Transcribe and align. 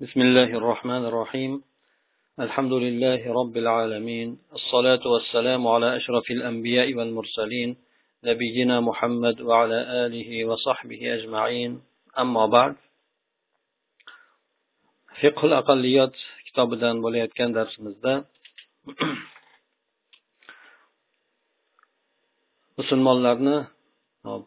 بسم 0.00 0.20
الله 0.20 0.50
الرحمن 0.60 1.04
الرحيم 1.04 1.52
الحمد 2.40 2.72
لله 2.72 3.32
رب 3.40 3.56
العالمين 3.56 4.38
الصلاة 4.52 5.04
والسلام 5.06 5.66
على 5.66 5.96
أشرف 5.96 6.30
الأنبياء 6.30 6.94
والمرسلين 6.94 7.76
نبينا 8.24 8.80
محمد 8.80 9.40
وعلى 9.40 9.78
آله 10.06 10.44
وصحبه 10.44 11.14
أجمعين 11.14 11.82
أما 12.18 12.46
بعد 12.46 12.74
فقه 15.22 15.42
الأقليات 15.46 16.16
kitobidan 16.52 16.96
bo'layotgan 17.04 17.50
darsimizda 17.56 18.12
musulmonlarni 22.78 23.56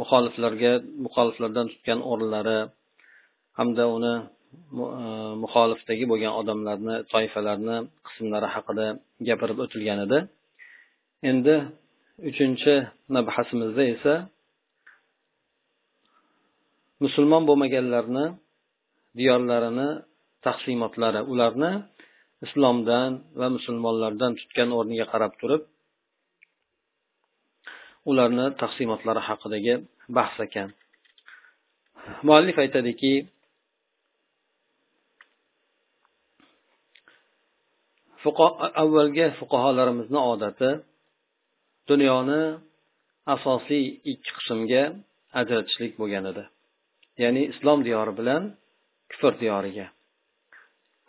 muxoliflarga 0.00 0.72
muxoliflardan 1.04 1.66
tutgan 1.72 2.00
o'rinlari 2.10 2.58
hamda 3.59 3.83
uni 3.95 4.13
e, 4.21 4.25
muxolifdagi 5.43 6.05
bo'lgan 6.11 6.33
odamlarni 6.41 6.95
toifalarni 7.11 7.77
qismlari 8.07 8.47
haqida 8.55 8.85
gapirib 9.27 9.57
o'tilgan 9.65 9.99
edi. 10.05 10.19
Endi 11.31 11.55
uchinchi 12.29 12.73
mabhasimizda 13.15 13.83
esa 13.95 14.13
musulmon 17.03 17.43
bo'lmaganlarni 17.49 18.25
diyorlarini 19.19 19.89
taqsimotlari 20.45 21.21
ularni 21.31 21.71
islomdan 22.45 23.09
va 23.39 23.47
musulmonlardan 23.55 24.31
tutgan 24.39 24.69
o'rniga 24.77 25.05
qarab 25.13 25.33
turib 25.41 25.61
ularni 28.11 28.45
taqsimotlari 28.61 29.21
haqidagi 29.29 29.73
bahs 30.17 30.35
ekan. 30.47 30.69
Muallif 32.27 32.57
aytadiki 32.63 33.11
avvalgi 38.83 39.25
fuqarolarimizni 39.39 40.19
odati 40.33 40.69
dunyoni 41.89 42.41
asosiy 43.35 43.85
ikki 44.11 44.31
qismga 44.37 44.83
ajratishlik 45.39 45.93
bo'lgan 46.01 46.25
edi. 46.31 46.43
Ya'ni 47.21 47.41
islom 47.51 47.79
diyori 47.87 48.13
bilan 48.19 48.43
kufr 49.11 49.33
diyoriga. 49.41 49.87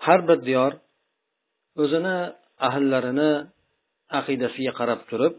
Har 0.04 0.20
bir 0.28 0.38
diyor 0.48 0.72
o'zini 1.82 2.16
ahllarini 2.68 3.32
aqidasiga 4.18 4.72
qarab 4.80 5.00
turib 5.10 5.34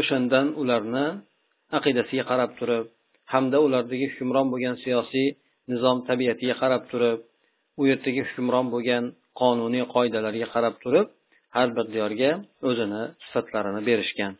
o'shandan 0.00 0.46
ularni 0.60 1.06
aqidasiga 1.78 2.24
qarab 2.30 2.50
turib 2.58 2.86
hamda 3.32 3.58
ulardagi 3.66 4.06
hukmron 4.12 4.46
bo'lgan 4.52 4.76
siyosiy 4.84 5.28
nizom 5.70 5.98
tabiatiga 6.08 6.54
qarab 6.62 6.82
turib 6.92 7.20
u 7.80 7.82
yerdagi 7.90 8.22
hukmron 8.28 8.66
bo'lgan 8.74 9.04
qonuniy 9.40 9.84
qoidalarga 9.94 10.46
qarab 10.54 10.74
turib 10.84 11.06
har 11.56 11.68
bir 11.76 11.86
diyorga 11.94 12.30
o'zini 12.68 13.02
sifatlarini 13.24 13.82
berishgan. 13.88 14.32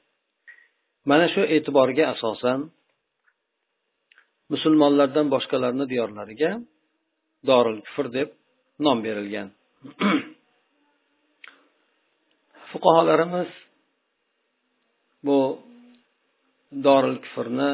Mana 1.11 1.27
shu 1.34 1.42
e'tiborga 1.55 2.05
asosan 2.14 2.59
musulmonlardan 4.53 5.27
boshqalarni 5.34 5.84
diyorlariga 5.92 6.51
dorul 7.48 7.78
kufr 7.86 8.06
deb 8.17 8.28
nom 8.84 8.98
berilgan. 9.06 9.48
Fuqarolarimiz 12.70 13.51
bu 15.27 15.39
dorul 16.86 17.17
kufrni 17.25 17.70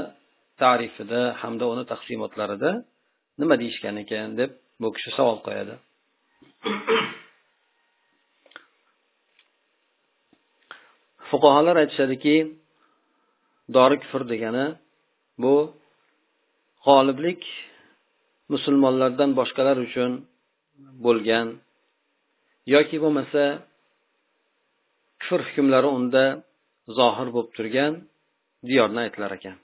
tarifida 0.62 1.21
hamda 1.41 1.65
uni 1.73 1.84
taqsimotlarida 1.93 2.71
nima 3.41 3.55
deyishgan 3.62 3.97
ekan 4.03 4.29
deb 4.41 4.51
bu 4.81 4.89
kishi 4.97 5.11
savol 5.19 5.39
qo'yadi. 5.47 5.75
Fuqarolar 11.28 11.76
aytishadiki 11.82 12.37
dori 13.76 13.97
kufr 14.03 14.22
degani 14.32 14.66
bu 15.43 15.54
g'oliblik 16.87 17.43
musulmonlardan 18.53 19.31
boshqalar 19.38 19.76
uchun 19.87 20.12
bo'lgan 21.04 21.47
yoki 22.75 22.97
bo'lmasa 23.04 23.43
kufr 25.20 25.41
hukmlari 25.49 25.88
unda 25.99 26.25
zohir 26.99 27.28
bo'lib 27.34 27.50
turgan 27.56 27.93
diyorni 28.69 28.99
aytilar 29.04 29.31
ekan. 29.38 29.56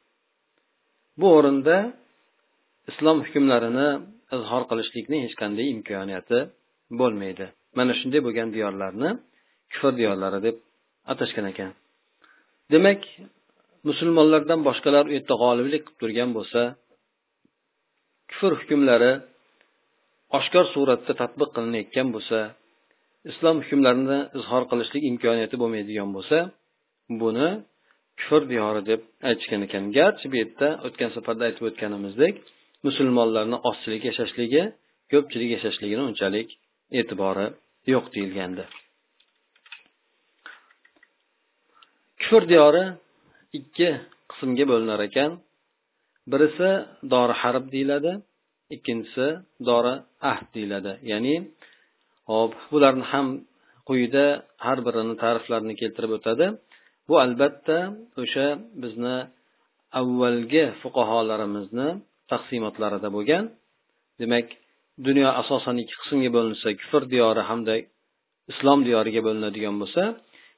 Bu 1.21 1.27
o'rinda 1.39 1.77
islom 2.91 3.19
hukmlarini 3.27 3.89
izhor 4.37 4.63
qilishlikni 4.71 5.19
hech 5.25 5.35
qanday 5.43 5.67
imkoniyati 5.77 6.39
bo'lmaydi. 7.01 7.47
Mana 7.79 7.93
shunday 7.99 8.21
bo'lgan 8.27 8.49
diyorlarni 8.57 9.11
kufr 9.73 9.93
diyorlari 10.01 10.39
deb 10.47 10.57
atashgan 11.13 11.47
ekan. 11.53 11.71
Demak 12.73 13.01
musulmonlardan 13.89 14.61
boshqalar 14.69 15.05
u 15.11 15.13
yerda 15.17 15.35
g'oliblik 15.43 15.83
qilib 15.87 15.99
turgan 16.01 16.31
bo'lsa 16.37 16.61
kufr 18.31 18.53
hukmlari 18.61 19.13
oshkor 20.39 20.65
suratda 20.75 21.13
tadbiq 21.23 21.51
qilinayotgan 21.57 22.09
bo'lsa 22.15 22.39
islom 23.31 23.57
hukmlarini 23.65 24.19
izhor 24.39 24.63
qilishlik 24.71 25.03
imkoniyati 25.11 25.57
bo'lmaydigan 25.63 26.11
bo'lsa 26.17 26.39
buni 27.23 27.49
kufr 28.21 28.43
diyori 28.53 28.83
deb 28.91 29.01
aytishgan 29.29 29.61
ekan. 29.67 29.83
Garchi 29.99 30.27
bu 30.33 30.37
yerda 30.43 30.69
o'tgan 30.87 31.11
safarda 31.17 31.43
aytib 31.49 31.65
o'tganimizdek 31.71 32.35
musulmonlarni 32.87 33.57
ozchilik 33.69 34.03
yashashligi 34.11 34.63
ko'pchilik 35.13 35.51
yashashligini 35.57 36.03
unchalik 36.11 36.49
e'tibori 36.99 37.47
yo'q 37.93 38.07
deyilgandi. 38.15 38.65
Kufr 42.21 42.43
diyori 42.53 42.85
ikki 43.59 43.89
qismga 44.31 44.65
bo'linar 44.73 45.01
ekan. 45.09 45.31
Birisi 46.33 46.71
dori 47.13 47.35
harb 47.43 47.65
deyiladi 47.75 48.13
ikkinchisi 48.75 49.27
dori 49.69 49.95
ahd 50.31 50.47
deyiladi. 50.55 50.93
Ya'ni 51.11 51.35
hop 52.31 52.53
bularni 52.71 53.05
ham 53.13 53.27
quyida 53.89 54.27
har 54.65 54.79
birini 54.87 55.15
ta'riflarini 55.23 55.75
keltirib 55.81 56.13
o'tadi. 56.19 56.47
Bu 57.09 57.15
albatta 57.25 57.79
o'sha 58.23 58.47
bizni 58.83 59.17
avvalgi 60.01 60.65
fuqarolarimizni 60.83 61.89
taqsimotlarida 62.33 63.09
bo'lgan. 63.17 63.45
Demak 64.21 64.47
dunyo 65.07 65.29
asosan 65.43 65.77
ikki 65.83 65.97
qismga 66.03 66.31
bo'linsa 66.37 66.69
kufr 66.81 67.03
diyori 67.13 67.43
hamda 67.51 67.75
islom 68.53 68.81
diyoriga 68.89 69.21
bo'linadigan 69.27 69.77
bo'lsa 69.83 70.03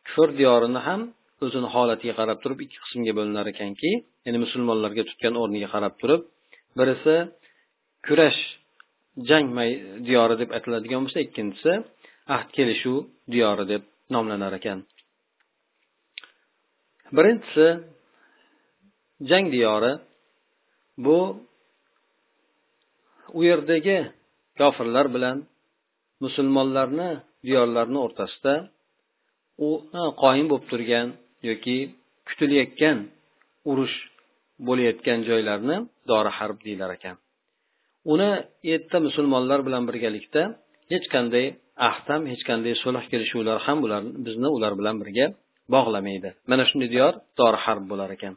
kufr 0.06 0.28
diyorini 0.40 0.80
ham 0.88 1.00
o'zini 1.44 1.68
holatiga 1.74 2.14
qarab 2.20 2.38
turib 2.42 2.58
ikki 2.64 2.78
qismga 2.84 3.12
bo'linar 3.18 3.46
ekanki 3.54 3.90
ya'ni 4.26 4.38
musulmonlarga 4.44 5.02
tutgan 5.10 5.34
o'rniga 5.42 5.68
qarab 5.74 5.94
turib 6.00 6.22
birisi 6.78 7.16
kurash 8.06 8.40
jang 9.28 9.46
diyori 10.08 10.34
deb 10.40 10.50
aytiladigan 10.56 11.00
bo'lsa 11.04 11.18
ikkinchisi 11.26 11.72
ahd 12.34 12.48
kelishuv 12.56 12.96
diyori 13.34 13.64
deb 13.72 13.82
nomlanar 14.14 14.52
ekan. 14.58 14.78
Birinchisi 17.16 17.66
jang 19.30 19.46
diyori. 19.54 19.92
Bu 21.04 21.18
u 23.38 23.40
yerdagi 23.50 23.98
kofirlar 24.60 25.06
bilan 25.16 25.36
musulmonlarni 26.24 27.10
diyorlarni 27.46 27.98
o'rtasida 28.06 28.54
u 29.66 29.68
qoyim 30.22 30.46
bo'lib 30.50 30.66
turgan 30.70 31.06
yoki 31.48 31.76
kutilayotgan 32.28 32.98
urush 33.70 33.96
bo'layotgan 34.66 35.18
joylarni 35.28 35.76
dori 36.10 36.30
harb 36.38 36.58
deyilar 36.66 36.90
ekan. 36.98 37.16
Uni 38.12 38.30
yerda 38.70 38.98
musulmonlar 39.06 39.60
bilan 39.66 39.82
birgalikda 39.90 40.42
hech 40.92 41.06
qanday 41.14 41.46
ahd 41.88 42.06
ham 42.12 42.22
hech 42.32 42.42
qanday 42.48 42.74
sulh 42.84 43.04
kelishuvlar 43.12 43.58
ham 43.66 43.78
bular 43.84 44.02
bizni 44.26 44.48
ular 44.56 44.72
bilan 44.80 44.96
birga 45.02 45.26
bog'lamaydi. 45.74 46.28
Mana 46.50 46.64
shunday 46.70 46.88
diyor 46.94 47.12
dori 47.40 47.58
harb 47.64 47.84
bo'lar 47.90 48.10
ekan. 48.16 48.34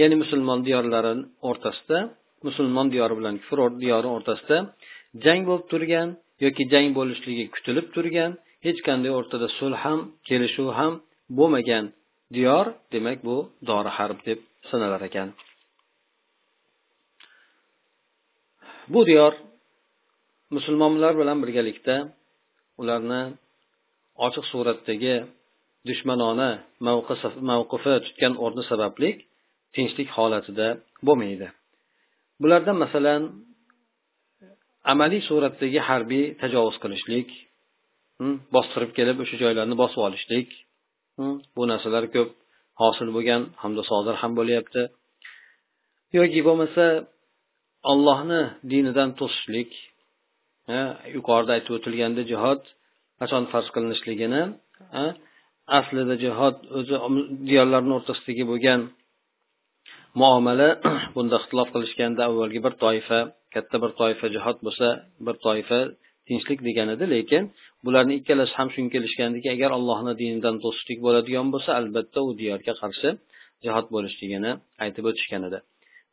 Ya'ni 0.00 0.16
musulmon 0.22 0.58
diyorlari 0.66 1.12
o'rtasida 1.48 1.98
musulmon 2.46 2.86
diyori 2.94 3.14
bilan 3.20 3.34
kufr 3.42 3.58
diyori 3.82 4.08
o'rtasida 4.16 4.56
jang 5.24 5.42
bo'lib 5.48 5.66
turgan 5.72 6.08
yoki 6.44 6.62
jang 6.72 6.88
bo'lishligi 6.98 7.44
kutilib 7.54 7.86
turgan 7.94 8.30
hech 8.66 8.80
qanday 8.86 9.12
o'rtada 9.18 9.48
sulh 9.58 9.78
ham 9.84 10.00
kelishuv 10.28 10.68
ham 10.78 10.92
bo'lmagan 11.38 11.84
diyor 12.36 12.66
demak 12.92 13.18
bu 13.28 13.36
dori 13.68 13.90
harb 13.98 14.18
deb 14.28 14.38
sanalar 14.70 15.02
ekan. 15.08 15.28
Bu 18.92 19.00
diyor 19.10 19.32
musulmonlar 20.56 21.12
bilan 21.20 21.38
birgalikda 21.42 21.96
ularni 22.80 23.22
ochiq 24.26 24.44
suratdagi 24.52 25.16
dushmanona 25.88 26.50
mavqifi 27.50 27.94
tutgan 28.06 28.34
o'rni 28.44 28.62
sababli 28.70 29.10
tinchlik 29.74 30.08
holatida 30.16 30.68
bo'lmaydi. 31.06 31.48
Bulardan 32.42 32.76
masalan 32.84 33.22
amaliy 34.92 35.22
suratdagi 35.28 35.80
harbiy 35.88 36.24
tajovuz 36.42 36.76
qilishlik 36.82 37.28
bostirib 38.54 38.90
kelib 38.98 39.16
o'sha 39.22 39.36
joylarni 39.42 39.76
bosib 39.82 40.00
olishlik 40.08 40.48
bu 41.56 41.62
narsalar 41.70 42.04
ko'p 42.14 42.30
hosil 42.82 43.08
bo'lgan 43.16 43.42
hamda 43.62 43.82
sodir 43.90 44.14
ham 44.22 44.32
bo'lyapti. 44.38 44.82
Yoki 46.18 46.40
bo'lmasa 46.48 46.84
ollohni 47.92 48.42
dinidan 48.70 49.10
to'sishlik 49.20 49.70
yuqorida 51.16 51.52
aytib 51.56 51.72
o'tilganda 51.78 52.22
jihod 52.30 52.62
qachon 53.20 53.44
farz 53.52 53.68
qilinishligini 53.74 54.42
aslida 55.78 56.14
jihod 56.24 56.56
o'zi 56.78 56.96
diyorlarni 57.48 57.92
o'rtasidagi 57.98 58.44
bo'lgan 58.50 58.80
muomala 60.20 60.68
bunda 61.16 61.36
ixtilof 61.40 61.68
qilishganda 61.74 62.20
avvalgi 62.28 62.60
bir 62.66 62.74
toifa 62.84 63.18
katta 63.54 63.76
bir 63.84 63.92
toifa 64.00 64.26
jihod 64.36 64.58
bo'lsa 64.66 64.88
bir 65.26 65.36
toifa 65.46 65.78
tinchlik 66.28 66.60
degan 66.68 66.88
edi 66.94 67.04
lekin 67.14 67.42
bularni 67.84 68.14
ikkalasi 68.20 68.54
ham 68.58 68.68
shunga 68.74 68.90
kelishgandiki 68.94 69.48
agar 69.56 69.70
allohni 69.78 70.12
dinidan 70.22 70.56
to'sishlik 70.64 70.98
bo'ladigan 71.06 71.46
bo'lsa 71.54 71.70
albatta 71.80 72.20
u 72.28 72.30
diyorga 72.40 72.72
qarshi 72.82 73.08
jihod 73.64 73.86
bo'lishligini 73.94 74.52
aytib 74.84 75.04
o'tishgan 75.10 75.42
edi. 75.48 75.58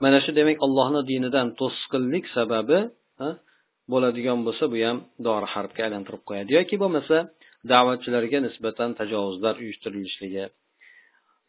Mana 0.03 0.19
shu 0.23 0.31
demak 0.39 0.57
allohni 0.65 1.01
dinidan 1.11 1.47
to'sqinlik 1.59 2.25
sababi 2.37 2.79
bo'ladigan 3.93 4.39
bo'lsa 4.47 4.63
bu 4.73 4.77
ham 4.87 4.97
dori 5.27 5.47
harbga 5.53 5.81
aylantirib 5.87 6.23
qo'yadi. 6.29 6.49
Yoki 6.59 6.75
bo'lmasa 6.83 7.17
da'vatchilarga 7.71 8.39
nisbatan 8.47 8.89
tajovuzlar 8.99 9.55
uyushtirilishligi 9.63 10.43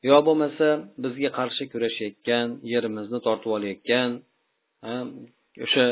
yo 0.09 0.17
bo'lmasa 0.27 0.67
bizga 1.05 1.31
qarshi 1.39 1.65
kurashayotgan 1.73 2.47
yerimizni 2.73 3.19
tortib 3.27 3.51
olayotgan 3.59 4.11
o'sha 5.65 5.87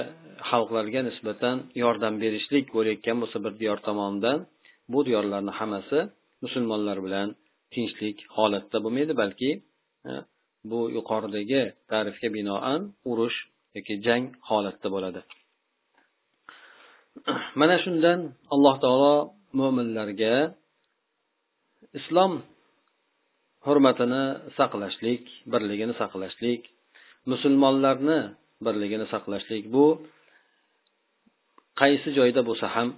xalqlarga 0.50 1.00
nisbatan 1.08 1.56
yordam 1.82 2.14
berishlik 2.22 2.66
bo'layotgan 2.76 3.16
bo'lsa 3.22 3.38
bir 3.44 3.52
diyor 3.60 3.78
tomonidan 3.86 4.38
bu 4.92 5.00
diyorlarni 5.08 5.52
hammasi 5.58 5.98
musulmonlar 6.44 6.98
bilan 7.06 7.28
tinchlik 7.74 8.16
holatda 8.36 8.78
bo'lmaydi 8.84 9.14
balki 9.22 9.50
bu 10.70 10.80
yuqoridagi 10.96 11.62
ta'rifga 11.90 12.28
binoan 12.36 12.80
urush 13.10 13.36
yoki 13.76 13.94
jang 14.06 14.24
holatda 14.48 14.88
bo'ladi. 14.94 15.20
Mana 17.60 17.76
shundan 17.84 18.18
alloh 18.54 18.74
taolo 18.84 19.14
mo'minlarga 19.58 20.34
islom 21.98 22.32
hurmatini 23.66 24.24
saqlashlik 24.58 25.22
birligini 25.52 25.94
saqlashlik 26.00 26.62
musulmonlarni 27.32 28.20
birligini 28.66 29.06
saqlashlik. 29.12 29.62
Bu 29.74 29.84
qaysi 31.80 32.08
joyda 32.18 32.40
bo'lsa 32.48 32.66
ham 32.76 32.88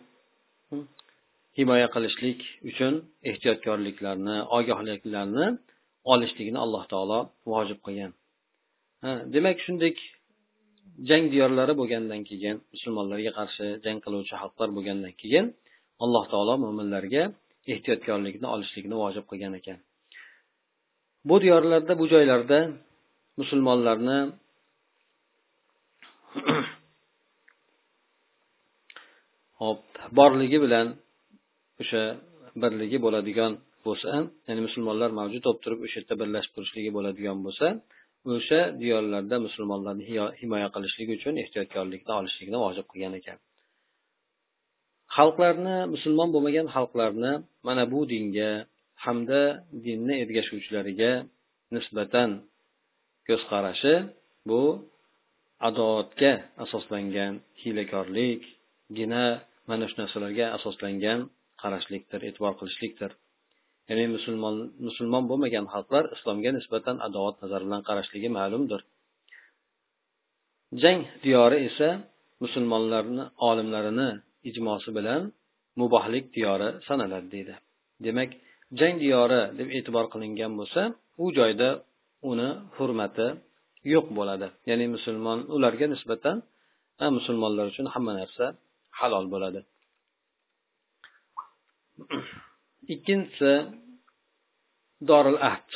himoya 1.58 1.88
qilishlik 1.94 2.38
uchun 2.70 2.92
ehtiyotkorliklarni 3.30 4.36
ogohliklarni 4.58 5.46
olishligini 6.12 6.58
alloh 6.64 6.84
taolo 6.92 7.20
vojib 7.52 7.78
qilgan. 7.86 8.12
Demak 9.34 9.56
shunday 9.64 9.92
jang 11.08 11.24
diyorlari 11.32 11.72
bo'lgandan 11.80 12.20
keyin 12.30 12.56
musulmonlarga 12.74 13.32
qarshi 13.38 13.66
jang 13.84 13.98
qiluvchi 14.04 14.34
xalqlar 14.42 14.68
bo'lgandan 14.76 15.12
keyin 15.22 15.46
alloh 16.04 16.24
taolo 16.32 16.54
mo'minlarga 16.64 17.22
ehtiyotkorlikni 17.72 18.46
olishlikni 18.54 18.96
vojib 19.02 19.24
qilgan 19.30 19.54
ekan. 19.60 19.78
Bu 21.28 21.42
diyorlarda 21.42 21.92
bu 22.00 22.04
joylarda 22.12 22.58
musulmonlarni 23.40 24.18
hop 29.60 29.82
borligi 30.18 30.58
bilan 30.64 30.86
o'sha 31.82 32.02
birligi 32.62 32.98
bo'ladigan 33.04 33.52
bo'lsa 33.86 34.10
ya'ni 34.48 34.60
musulmonlar 34.66 35.10
mavjud 35.20 35.42
bo'lib 35.46 35.60
turib 35.64 35.80
o'sha 35.86 35.96
yerda 36.00 36.14
birlashib 36.20 36.52
turishligi 36.56 36.90
bo'ladigan 36.96 37.38
bo'lsa 37.46 37.66
o'sha 38.34 38.60
diyorlarda 38.80 39.36
musulmonlarni 39.46 40.04
himoya 40.40 40.68
qilishlik 40.74 41.08
uchun 41.16 41.34
ehtiyotkorlikni 41.42 42.12
olishlikni 42.20 42.58
vojib 42.64 42.86
qilgan 42.92 43.14
ekan. 43.20 43.38
Xalqlarni 45.16 45.76
musulmon 45.94 46.28
bo'lmagan 46.34 46.66
xalqlarni 46.74 47.32
mana 47.66 47.82
bu 47.92 48.00
dinga 48.12 48.50
hamda 49.04 49.42
dinni 49.86 50.14
ergashuvchilariga 50.24 51.12
nisbatan 51.74 52.30
ko'z 53.26 53.42
qarashi 53.52 53.94
bu 54.48 54.62
adovatga 55.68 56.32
asoslangan 56.64 57.32
hiylakorlik 57.60 58.42
gina 58.98 59.24
mana 59.68 59.84
shu 59.90 59.96
narsalarga 60.02 60.46
asoslangan 60.56 61.18
qarashlikdir 61.62 62.20
e'tibor 62.28 62.54
qilishlikdir. 62.60 63.10
Ya'ni 63.88 64.04
musulmon 64.16 64.56
musulmon 64.86 65.24
bo'lmagan 65.30 65.66
xalqlar 65.72 66.04
islomga 66.16 66.50
nisbatan 66.58 66.96
adovat 67.06 67.36
nazari 67.42 67.64
bilan 67.68 67.82
qarashligi 67.88 68.28
ma'lumdir. 68.38 68.80
Jang 70.82 71.00
diyori 71.24 71.58
esa 71.68 71.88
musulmonlarni 72.44 73.24
olimlarini 73.48 74.08
ijmosi 74.50 74.90
bilan 74.98 75.22
mubohlik 75.80 76.24
diyori 76.36 76.68
sanaladi 76.88 77.28
deydi. 77.34 77.54
Demak 78.06 78.30
jang 78.78 78.96
diyori 79.02 79.42
deb 79.58 79.68
e'tibor 79.76 80.06
qilingan 80.12 80.52
bo'lsa 80.60 80.82
u 81.22 81.26
joyda 81.38 81.68
uni 82.30 82.48
hurmati 82.76 83.28
yo'q 83.92 84.06
bo'ladi. 84.18 84.46
Ya'ni 84.68 84.86
musulmon 84.94 85.38
ularga 85.56 85.86
nisbatan 85.94 86.36
musulmonlar 87.18 87.64
uchun 87.72 87.86
hamma 87.94 88.12
narsa 88.20 88.44
halol 88.98 89.26
bo'ladi. 89.34 89.60
Ikkinchisi 92.94 93.52
doril 95.10 95.38
ahd. 95.50 95.68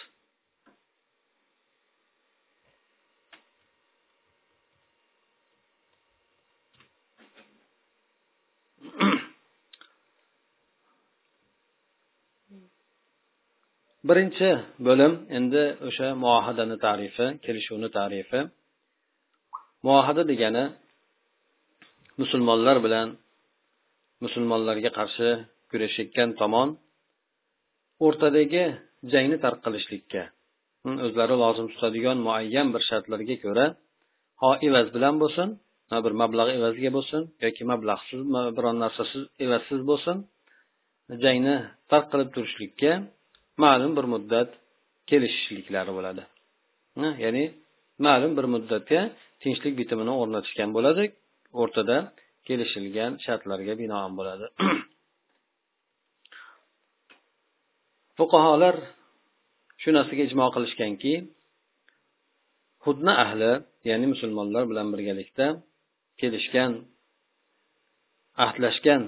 Birinchi 14.08 14.48
bo'lim 14.86 15.12
endi 15.38 15.62
o'sha 15.88 16.08
muohadani 16.24 16.76
tarifi 16.86 17.26
kelishuvni 17.44 17.88
tarifi. 17.98 18.40
Muohada 19.86 20.22
degani 20.32 20.64
musulmonlar 22.20 22.76
bilan 22.86 23.08
musulmonlarga 24.24 24.90
qarshi 24.98 25.28
kurashayotgan 25.70 26.30
tomon 26.40 26.68
o'rtadagi 28.06 28.64
jangni 29.12 29.36
tark 29.44 29.58
qilishlikka 29.66 30.22
hmm, 30.84 30.96
o'zlari 31.06 31.34
lozim 31.42 31.66
tutadigan 31.72 32.18
muayyan 32.26 32.68
bir 32.74 32.82
shartlarga 32.88 33.36
ko'ra 33.44 33.66
ho 34.42 34.50
evaz 34.68 34.86
bilan 34.96 35.14
bo'lsin 35.22 35.48
bir 36.04 36.12
mablag' 36.22 36.50
evaziga 36.58 36.90
bo'lsin 36.96 37.22
yoki 37.44 37.62
mablag'siz 37.72 38.20
biron 38.56 38.76
narsasiz 38.84 39.22
evazsiz 39.44 39.80
bo'lsin 39.90 40.16
jangni 41.24 41.56
tark 41.90 42.06
qilib 42.12 42.30
turishlikka 42.34 42.92
ma'lum 43.64 43.92
bir 43.98 44.06
muddat 44.14 44.48
kelishishliklari 45.10 45.92
bo'ladi. 45.98 46.22
Ya'ni 47.24 47.44
ma'lum 48.06 48.32
bir 48.38 48.46
muddatga 48.54 49.00
tinchlik 49.42 49.74
bitimini 49.80 50.12
o'rnatishgan 50.20 50.70
bo'ladi. 50.76 51.04
O'rtada 51.62 51.96
kelishilgan 52.46 53.12
shartlarga 53.24 53.74
binoan 53.82 54.12
bo'ladi. 54.18 54.46
Fuqarolar 58.18 58.76
shu 59.82 59.90
narsaga 59.96 60.22
ijmo 60.28 60.46
qilishganki 60.54 61.14
hudna 62.84 63.12
ahli 63.24 63.52
ya'ni 63.88 64.06
musulmonlar 64.12 64.62
bilan 64.70 64.86
birgalikda 64.92 65.46
kelishgan 66.20 66.72
ahdlashgan 68.44 69.02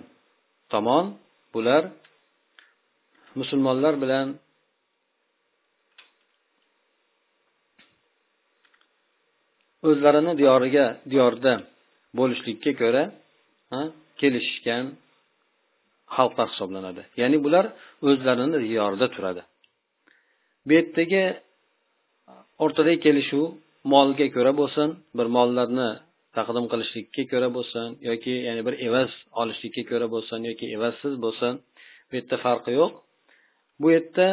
tomon 0.73 1.07
bular 1.55 1.83
musulmonlar 3.41 3.95
bilan 4.03 4.27
o'zlarini 9.89 10.33
diyoriga 10.41 10.87
diyorda 11.13 11.53
bo'lishlikka 12.19 12.73
ko'ra 12.81 13.03
kelishishgan 14.21 14.85
xalqlar 16.17 16.47
hisoblanadi. 16.53 17.03
Ya'ni 17.21 17.39
bular 17.45 17.65
o'zlarini 18.09 18.59
diyorida 18.69 19.07
turadi. 19.15 19.43
Bu 20.67 20.73
yerdagi 20.79 21.23
o'rtadagi 22.65 22.99
kelishuv 23.07 23.45
molga 23.93 24.27
ko'ra 24.37 24.53
bo'lsin 24.61 24.89
bir 25.19 25.27
mollarni 25.37 25.91
taqdim 26.37 26.67
qilishlikka 26.73 27.23
ko'ra 27.33 27.49
bo'lsin 27.57 27.87
yoki 28.09 28.35
ya'ni 28.49 28.63
bir 28.67 28.75
evaz 28.87 29.11
olishlikka 29.41 29.83
ko'ra 29.91 30.07
bo'lsin 30.15 30.39
yoki 30.51 30.67
evazsiz 30.77 31.15
bo'lsin 31.25 31.53
bu 32.09 32.13
yerda 32.19 32.37
farqi 32.45 32.73
yo'q. 32.81 32.93
Bu 33.81 33.87
yerda 33.95 34.29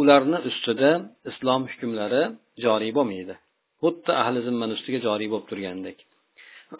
ularni 0.00 0.38
ustida 0.48 0.90
islom 1.30 1.62
hukmlari 1.70 2.22
joriy 2.64 2.92
bo'lmaydi. 2.98 3.34
Xuddi 3.82 4.12
ahli 4.22 4.38
zimmani 4.46 4.72
ustiga 4.78 4.98
joriy 5.06 5.28
bo'lib 5.32 5.46
turgandek. 5.50 5.98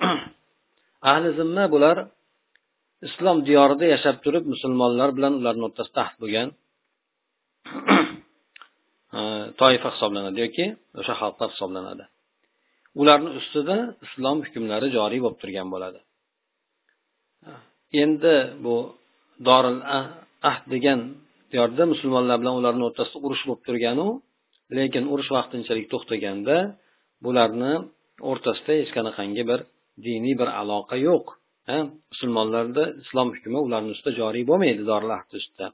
Ahli 1.12 1.28
zimma 1.38 1.64
bular 1.74 1.96
islom 3.08 3.38
diyorida 3.48 3.84
yashab 3.94 4.16
turib 4.24 4.44
musulmonlar 4.52 5.08
bilan 5.16 5.32
ularni 5.40 5.64
o'rtasida 5.68 6.00
ahd 6.06 6.16
bo'lgan. 6.22 6.48
Toifa 9.60 9.88
hisoblanadi 9.94 10.38
yoki 10.44 10.66
o'sha 11.00 11.14
xalqlar 11.20 11.48
hisoblanadi. 11.54 12.04
Ularni 13.00 13.30
ustida 13.40 13.76
islom 14.06 14.38
hukmlari 14.46 14.86
joriy 14.96 15.20
bo'lib 15.24 15.38
turgan 15.42 15.68
bo'ladi. 15.74 16.00
Endi 18.02 18.34
bu 18.64 18.76
doril 19.48 19.78
ahd 20.50 20.64
degan 20.74 21.00
diyorda 21.54 21.82
musulmonlar 21.92 22.36
bilan 22.42 22.54
ularni 22.60 22.82
o'rtasida 22.88 23.18
urush 23.26 23.42
bo'lib 23.48 23.62
turganu 23.68 24.06
lekin 24.78 25.04
urush 25.12 25.30
vaqtinchalik 25.36 25.86
to'xtaganda 25.92 26.56
bularni 27.24 27.72
o'rtasida 28.30 28.72
hech 28.80 28.90
qanaqangi 28.96 29.42
bir 29.50 29.60
diniy 30.06 30.34
bir 30.40 30.48
aloqa 30.60 30.96
yo'q. 31.08 31.26
Musulmonlarda 32.12 32.82
islom 33.02 33.28
hukmi 33.34 33.58
ularni 33.66 33.90
ustida 33.94 34.12
joriy 34.20 34.44
bo'lmaydi 34.50 34.82
doril 34.90 35.12
ustida. 35.40 35.66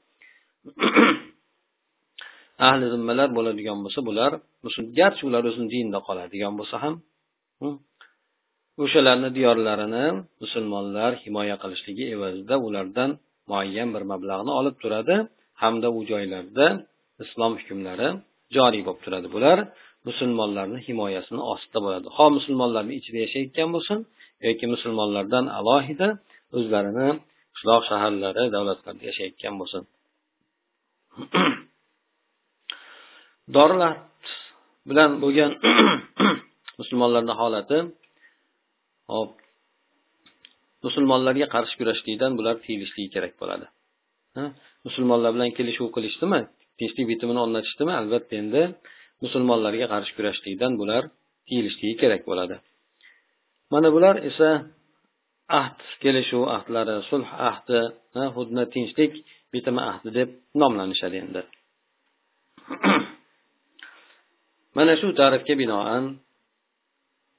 Ahli 2.69 2.85
zimmalar 2.93 3.29
bo'ladigan 3.37 3.77
bo'lsa 3.83 3.99
bular 4.09 4.31
garchi 4.99 5.23
ular 5.29 5.43
o'zini 5.49 5.67
dinida 5.73 5.99
qoladigan 6.07 6.53
bo'lsa 6.59 6.75
ham 6.83 6.93
o'shalarni 8.83 9.29
diyorlarini 9.37 10.05
musulmonlar 10.43 11.11
himoya 11.23 11.55
qilishligi 11.63 12.05
evazida 12.15 12.55
ulardan 12.67 13.09
muayyan 13.49 13.89
bir 13.95 14.03
mablag'ni 14.11 14.51
olib 14.59 14.75
turadi. 14.83 15.15
Hamda 15.61 15.87
u 15.97 15.99
joylarda 16.11 16.65
islom 17.23 17.53
hukmlari 17.59 18.09
joriy 18.55 18.81
bo'lib 18.87 19.01
turadi. 19.05 19.27
Bular 19.35 19.57
musulmonlarni 20.07 20.79
himoyasini 20.87 21.41
ostida 21.53 21.79
bo'ladi. 21.85 22.07
Ho 22.17 22.25
musulmonlarni 22.37 22.93
ichida 22.99 23.19
yashayotgan 23.25 23.69
bo'lsin 23.75 23.99
yoki 24.47 24.65
musulmonlardan 24.73 25.45
alohida 25.59 26.07
o'zlarini 26.57 27.07
qishloq 27.55 27.83
shaharlari 27.89 28.43
davlatlarda 28.55 29.03
yashayotgan 29.09 29.53
bo'lsin. 29.61 29.81
Dorilar 33.55 33.93
bilan 34.89 35.09
bo'lgan 35.23 35.51
musulmonlarni 36.79 37.33
holati 37.41 37.77
hop 39.13 39.31
musulmonlarga 40.85 41.47
qarshi 41.55 41.75
kurashlikdan 41.79 42.31
bular 42.39 42.55
tiyilishligi 42.65 43.09
kerak 43.15 43.33
bo'ladi. 43.41 43.65
Musulmonlar 44.85 45.31
bilan 45.35 45.51
kelishuv 45.57 45.87
qilishdimi? 45.95 46.41
Tinchlik 46.79 47.05
bitimini 47.11 47.39
o'rnatishdimi 47.45 47.93
albatta 48.01 48.33
endi 48.41 48.61
musulmonlarga 49.23 49.87
qarshi 49.93 50.11
kurashishlikdan 50.17 50.73
bular 50.81 51.03
tiyilishligi 51.47 51.95
kerak 52.01 52.21
bo'ladi. 52.29 52.55
Mana 53.73 53.89
bular 53.95 54.15
esa 54.29 54.49
ahd 55.59 55.79
kelishuv 56.03 56.43
ahdlari 56.55 56.95
sulh 57.09 57.29
ahdi 57.49 57.79
hudna 58.35 58.63
tinchlik 58.73 59.13
bitimi 59.53 59.81
ahdi 59.91 60.09
deb 60.19 60.29
nomlanishadi 60.61 61.17
endi. 61.23 61.41
Mana 64.77 64.93
shu 65.01 65.07
ta'rifga 65.19 65.55
binoan 65.61 66.05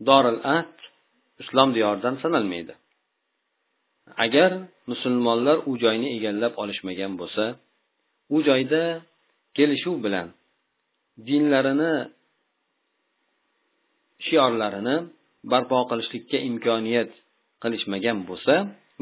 doril 0.08 0.38
ahd 0.56 0.76
islom 1.42 1.68
diyoridan 1.76 2.14
sanalmaydi. 2.22 2.74
Agar 4.24 4.50
musulmonlar 4.90 5.56
u 5.70 5.72
joyni 5.82 6.08
egallab 6.16 6.52
olishmagan 6.62 7.12
bo'lsa 7.20 7.44
u 8.34 8.36
joyda 8.48 8.82
kelishuv 9.56 9.96
bilan 10.04 10.26
dinlarini 11.28 11.94
shiorlarini 14.26 14.96
barpo 15.52 15.78
qilishlikka 15.90 16.38
imkoniyat 16.50 17.10
qilishmagan 17.62 18.18
bo'lsa 18.28 18.54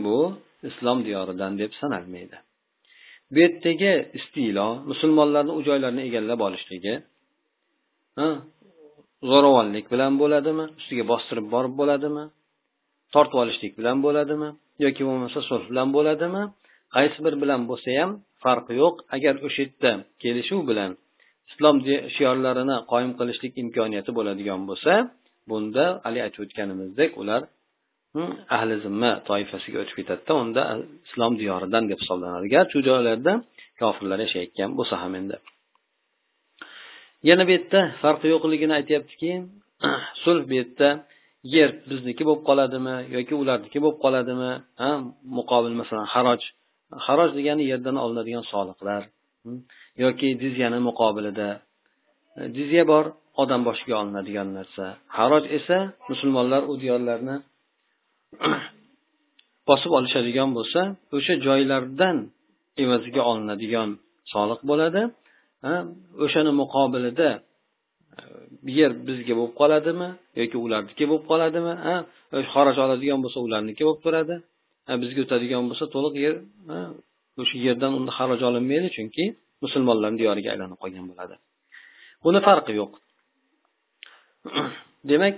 bu 0.04 0.16
islom 0.68 0.98
diyoridan 1.06 1.52
deb 1.60 1.72
sanalmaydi. 1.80 2.36
Bu 3.32 3.38
yerdagi 3.44 3.92
istilo 4.18 4.68
musulmonlarni 4.90 5.52
u 5.58 5.60
joylarni 5.68 6.02
egallab 6.08 6.40
olishligi 6.48 6.94
zo'ravonlik 9.30 9.86
bilan 9.92 10.12
bo'ladimi 10.22 10.64
ustiga 10.80 11.04
bostirib 11.12 11.46
borib 11.54 11.74
bo'ladimi 11.80 12.24
tortib 13.14 13.38
olishlik 13.42 13.72
bilan 13.78 13.98
bo'ladimi 14.06 14.48
yoki 14.86 15.02
bo'lmasa 15.08 15.38
sulh 15.48 15.64
bilan 15.70 15.88
bo'ladimi? 15.96 16.42
Qaysi 16.96 17.18
bir 17.26 17.34
bilan 17.42 17.60
bo'lsa 17.70 17.88
ham 18.00 18.10
farqi 18.44 18.72
yo'q. 18.82 18.94
Agar 19.16 19.34
o'sha 19.46 19.60
yerda 19.64 19.90
kelishuv 20.22 20.60
bilan 20.70 20.90
islom 21.50 21.76
shiorlarini 22.16 22.76
qoyim 22.92 23.12
qilishlik 23.18 23.52
imkoniyati 23.62 24.10
bo'ladigan 24.18 24.60
bo'lsa 24.70 24.92
bunda 25.50 25.84
haligi 26.04 26.22
aytib 26.26 26.40
o'tganimizdek 26.44 27.10
ular 27.22 27.40
hmm, 28.14 28.32
ahli 28.56 28.74
zimma 28.84 29.10
toifasiga 29.28 29.78
o'tib 29.82 29.96
ketadida 30.00 30.32
unda 30.42 30.62
islom 31.08 31.32
diyoridan 31.40 31.84
deb 31.90 31.98
hisoblanadi 32.02 32.46
garchi 32.56 32.74
u 32.80 32.82
joylarda 32.88 33.32
kofirlar 33.80 34.18
yashayotgan 34.26 34.70
bo'lsa 34.78 34.94
ham 35.02 35.12
endi. 35.20 35.36
Yana 37.28 37.42
bu 37.48 37.50
yerda 37.56 37.80
farqi 38.02 38.26
yo'qligini 38.34 38.74
aytyaptiki 38.80 39.30
sulh 40.22 40.42
bu 40.48 40.54
yerda 40.60 40.88
yer 41.54 41.70
bizniki 41.90 42.22
bo'lib 42.28 42.42
qoladimi 42.48 42.96
yoki 43.16 43.34
ularniki 43.42 43.78
bo'lib 43.84 43.98
qoladimi? 44.04 44.52
Ha 44.80 44.90
muqobil 45.38 45.74
masalan 45.80 46.06
haroj. 46.14 46.42
Haroj 47.06 47.30
degani 47.38 47.64
yerdan 47.72 47.96
olinadigan 48.04 48.44
soliqlar 48.52 49.02
hmm, 49.44 49.58
yoki 50.04 50.28
jizyani 50.42 50.78
muqobilida. 50.88 51.48
E, 52.38 52.40
jizya 52.56 52.82
bor 52.92 53.04
odam 53.42 53.60
boshiga 53.68 53.94
olinadigan 54.02 54.48
narsa. 54.58 54.84
Haroj 55.18 55.44
esa 55.58 55.78
musulmonlar 56.10 56.62
u 56.72 56.74
diyorlarni 56.82 57.36
bosib 59.68 59.92
olishadigan 59.98 60.50
bo'lsa 60.58 60.80
o'sha 61.16 61.34
joylardan 61.46 62.16
evaziga 62.82 63.22
olinadigan 63.30 63.88
soliq 64.32 64.60
bo'ladi. 64.70 65.02
O'shani 66.24 66.52
muqobilida 66.62 67.28
yer 68.78 68.90
bizga 69.08 69.34
bo'lib 69.38 69.54
qoladimi? 69.60 70.08
Yoki 70.40 70.56
ularniki 70.64 71.04
bo'lib 71.10 71.24
qoladimi? 71.30 71.74
Xoraj 72.52 72.76
oladigan 72.84 73.20
bo'lsa 73.24 73.38
ularniki 73.46 73.82
bo'lib 73.88 74.00
turadi. 74.06 74.36
Bizga 75.02 75.20
o'tadigan 75.26 75.64
bo'lsa 75.70 75.84
to'liq 75.94 76.14
yer 76.24 76.34
o'sha 77.42 77.56
yerdan 77.66 77.92
unda 77.98 78.12
xaroj 78.18 78.40
olinmaydi 78.48 78.88
chunki 78.96 79.24
musulmonlarni 79.64 80.18
diyoriga 80.22 80.48
aylanib 80.54 80.78
qolgan 80.82 81.04
bo'ladi. 81.10 81.34
Buni 82.24 82.40
farqi 82.46 82.72
yo'q. 82.80 82.92
Demak 85.10 85.36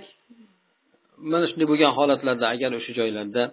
mana 1.31 1.45
shunday 1.49 1.67
bo'lgan 1.71 1.91
holatlarda 1.97 2.45
agar 2.53 2.71
o'sha 2.79 2.91
joylarda 2.99 3.43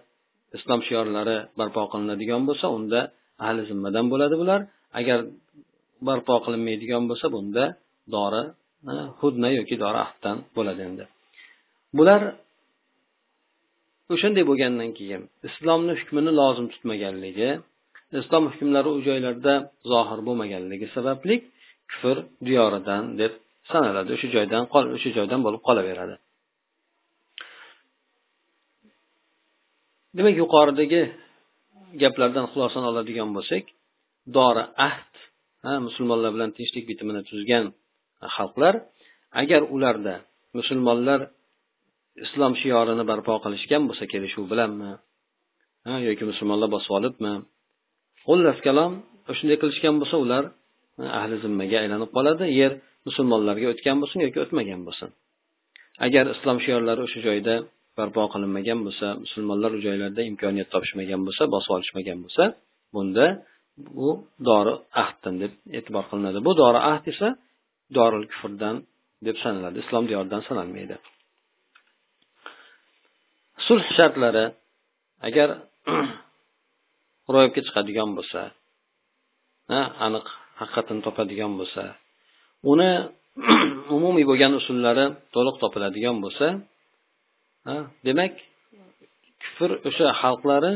islom 0.56 0.80
shiorlari 0.88 1.36
barpo 1.58 1.82
qilinadigan 1.92 2.42
bo'lsa 2.48 2.66
unda 2.76 3.00
ahli 3.44 3.62
zimmadan 3.70 4.06
bo'ladi 4.12 4.34
bular. 4.42 4.60
Agar 5.00 5.18
barpo 6.08 6.34
qilinmaydigan 6.44 7.02
bo'lsa 7.10 7.26
bunda 7.34 7.64
dori 8.16 8.42
hudna 9.20 9.48
yoki 9.58 9.76
dori 9.82 9.98
ahddan 10.06 10.36
bo'ladi 10.56 10.80
endi. 10.88 11.04
Bular 11.98 12.22
o'shanday 14.14 14.44
bo'lgandan 14.50 14.90
keyin 14.98 15.22
islomni 15.48 15.92
hukmini 16.00 16.32
lozim 16.40 16.66
tutmaganligi 16.72 17.50
islom 18.20 18.44
hukmlari 18.52 18.88
u 18.96 18.98
joylarda 19.08 19.54
zohir 19.92 20.18
bo'lmaganligi 20.26 20.86
sababli 20.96 21.34
kufr 21.90 22.16
diyoridan 22.48 23.02
deb 23.20 23.32
sanaladi. 23.72 24.10
O'sha 24.16 24.28
joydan 24.36 24.62
o'sha 24.96 25.10
joydan 25.18 25.40
bo'lib 25.46 25.62
qolaveradi. 25.68 26.14
Demak 30.16 30.34
yuqoridagi 30.42 31.02
gaplardan 32.02 32.46
xulosani 32.52 32.86
oladigan 32.92 33.28
bo'lsak 33.36 33.64
dori 34.36 34.64
ahd 34.88 35.14
musulmonlar 35.86 36.30
bilan 36.36 36.50
tinchlik 36.56 36.84
bitimini 36.90 37.22
tuzgan 37.30 37.64
xalqlar 38.36 38.74
agar 39.42 39.62
ularda 39.74 40.14
musulmonlar 40.58 41.20
islom 42.24 42.52
shiorini 42.62 43.04
barpo 43.10 43.34
qilishgan 43.44 43.82
bo'lsa 43.88 44.04
kelishuv 44.12 44.44
bilanmi? 44.52 44.92
Yoki 46.08 46.24
musulmonlar 46.30 46.68
bosib 46.76 46.92
olibmi? 46.98 47.34
Xullas 48.26 48.58
kalom 48.66 48.92
shunday 49.38 49.58
qilishgan 49.62 49.94
bo'lsa 50.00 50.16
ular 50.24 50.44
ahli 51.20 51.36
zimmaga 51.44 51.76
aylanib 51.82 52.10
qoladi 52.16 52.44
yer 52.60 52.72
musulmonlarga 53.08 53.66
o'tgan 53.72 53.96
bo'lsin 54.02 54.18
yoki 54.26 54.38
o'tmagan 54.44 54.80
bo'lsin. 54.86 55.08
Agar 56.06 56.24
islom 56.34 56.58
shiorlari 56.64 57.00
o'sha 57.06 57.20
joyda 57.28 57.54
barpo 57.98 58.22
qilinmagan 58.32 58.78
bo'lsa 58.86 59.06
musulmonlar 59.24 59.70
u 59.76 59.80
joylarda 59.86 60.22
imkoniyat 60.30 60.68
topishmagan 60.74 61.20
bo'lsa 61.26 61.42
bosib 61.54 61.70
olishmagan 61.76 62.18
bo'lsa 62.24 62.44
bunda 62.94 63.26
bu 63.96 64.08
dori 64.48 64.72
ahddan 65.02 65.34
deb 65.42 65.52
e'tibor 65.78 66.04
qilinadi. 66.10 66.38
Bu 66.46 66.52
dori 66.62 66.80
ahd 66.92 67.04
esa 67.12 67.28
doril 67.96 68.24
kufrdan 68.32 68.76
deb 69.26 69.36
sanaladi. 69.42 69.76
Islom 69.84 70.04
diyoridan 70.10 70.42
sanalmaydi. 70.48 70.96
Sulh 73.66 73.84
shartlari 73.96 74.44
agar 75.28 75.48
ro'yobga 77.34 77.60
chiqadigan 77.66 78.10
bo'lsa 78.18 78.40
aniq 80.06 80.26
haqiqatini 80.60 81.00
topadigan 81.06 81.52
bo'lsa 81.60 81.84
uni 82.72 82.90
umumiy 83.96 84.24
bo'lgan 84.30 84.52
usullari 84.60 85.04
to'liq 85.34 85.56
topiladigan 85.62 86.16
bo'lsa 86.24 86.46
demak 88.06 88.32
kufr 89.42 89.70
o'sha 89.88 90.06
xalqlari 90.22 90.72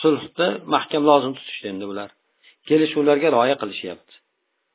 sulhda 0.00 0.46
mahkam 0.74 1.02
lozim 1.10 1.32
tutishdi 1.38 1.66
endi 1.72 1.84
bular. 1.90 2.08
Kelishuvlarga 2.68 3.28
rioya 3.34 3.56
qilishyapti. 3.62 4.14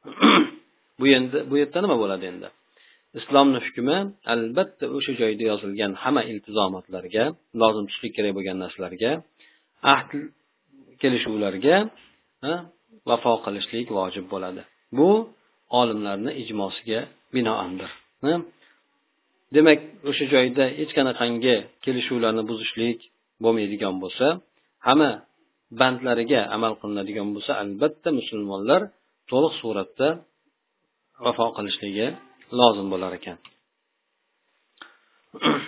bu 1.02 1.06
endi 1.18 1.38
bu 1.50 1.56
yerda 1.62 1.80
nima 1.84 1.98
bo'ladi 2.04 2.26
endi? 2.32 2.48
Islomni 3.20 3.60
hukmi 3.66 3.98
albatta 4.34 4.86
o'sha 4.98 5.12
joyda 5.22 5.44
yozilgan 5.52 5.92
hamma 6.04 6.22
iltizomotlarga 6.32 7.24
lozim 7.62 7.84
tutishlik 7.88 8.14
kerak 8.18 8.34
bo'lgan 8.38 8.58
narsalarga 8.64 9.12
ahd 9.94 10.12
kelishuvlarga 11.02 11.76
vafo 13.10 13.34
qilishlik 13.46 13.88
vojib 13.98 14.26
bo'ladi. 14.34 14.62
Bu 14.98 15.10
olimlarni 15.80 16.32
ijmosiga 16.44 17.00
binoandir 17.36 17.92
demak 19.56 19.80
o'sha 20.10 20.26
joyda 20.34 20.64
hech 20.80 20.92
qanaqangi 20.98 21.56
kelishuvlarni 21.86 22.44
buzishlik 22.50 23.00
bo'lmaydigan 23.44 23.96
bo'lsa 24.04 24.26
hamma 24.88 25.12
bandlariga 25.80 26.42
amal 26.56 26.74
qilinadigan 26.82 27.28
bo'lsa 27.36 27.52
albatta 27.64 28.10
musulmonlar 28.20 28.82
to'liq 29.32 29.54
suratda 29.62 30.08
vafo 31.26 31.48
qilishligi 31.58 32.08
lozim 32.60 32.88
bo'lar 32.94 33.12
ekan. 33.20 33.38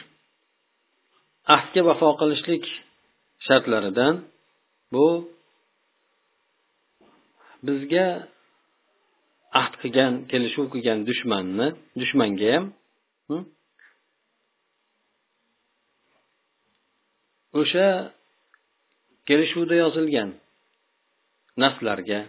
Ahdga 1.55 1.81
vafo 1.89 2.09
qilishlik 2.21 2.63
shartlaridan 3.47 4.13
bu 4.93 5.05
bizga 7.67 8.07
ahd 9.61 9.73
qilgan 9.81 10.13
kelishuv 10.31 10.65
qilgan 10.73 10.99
dushmanni 11.09 11.67
dushmanga 12.01 12.49
ham 12.55 12.65
o'sha 17.61 17.87
kelishuvda 19.27 19.75
yozilgan 19.83 20.29
nafslarga 21.63 22.19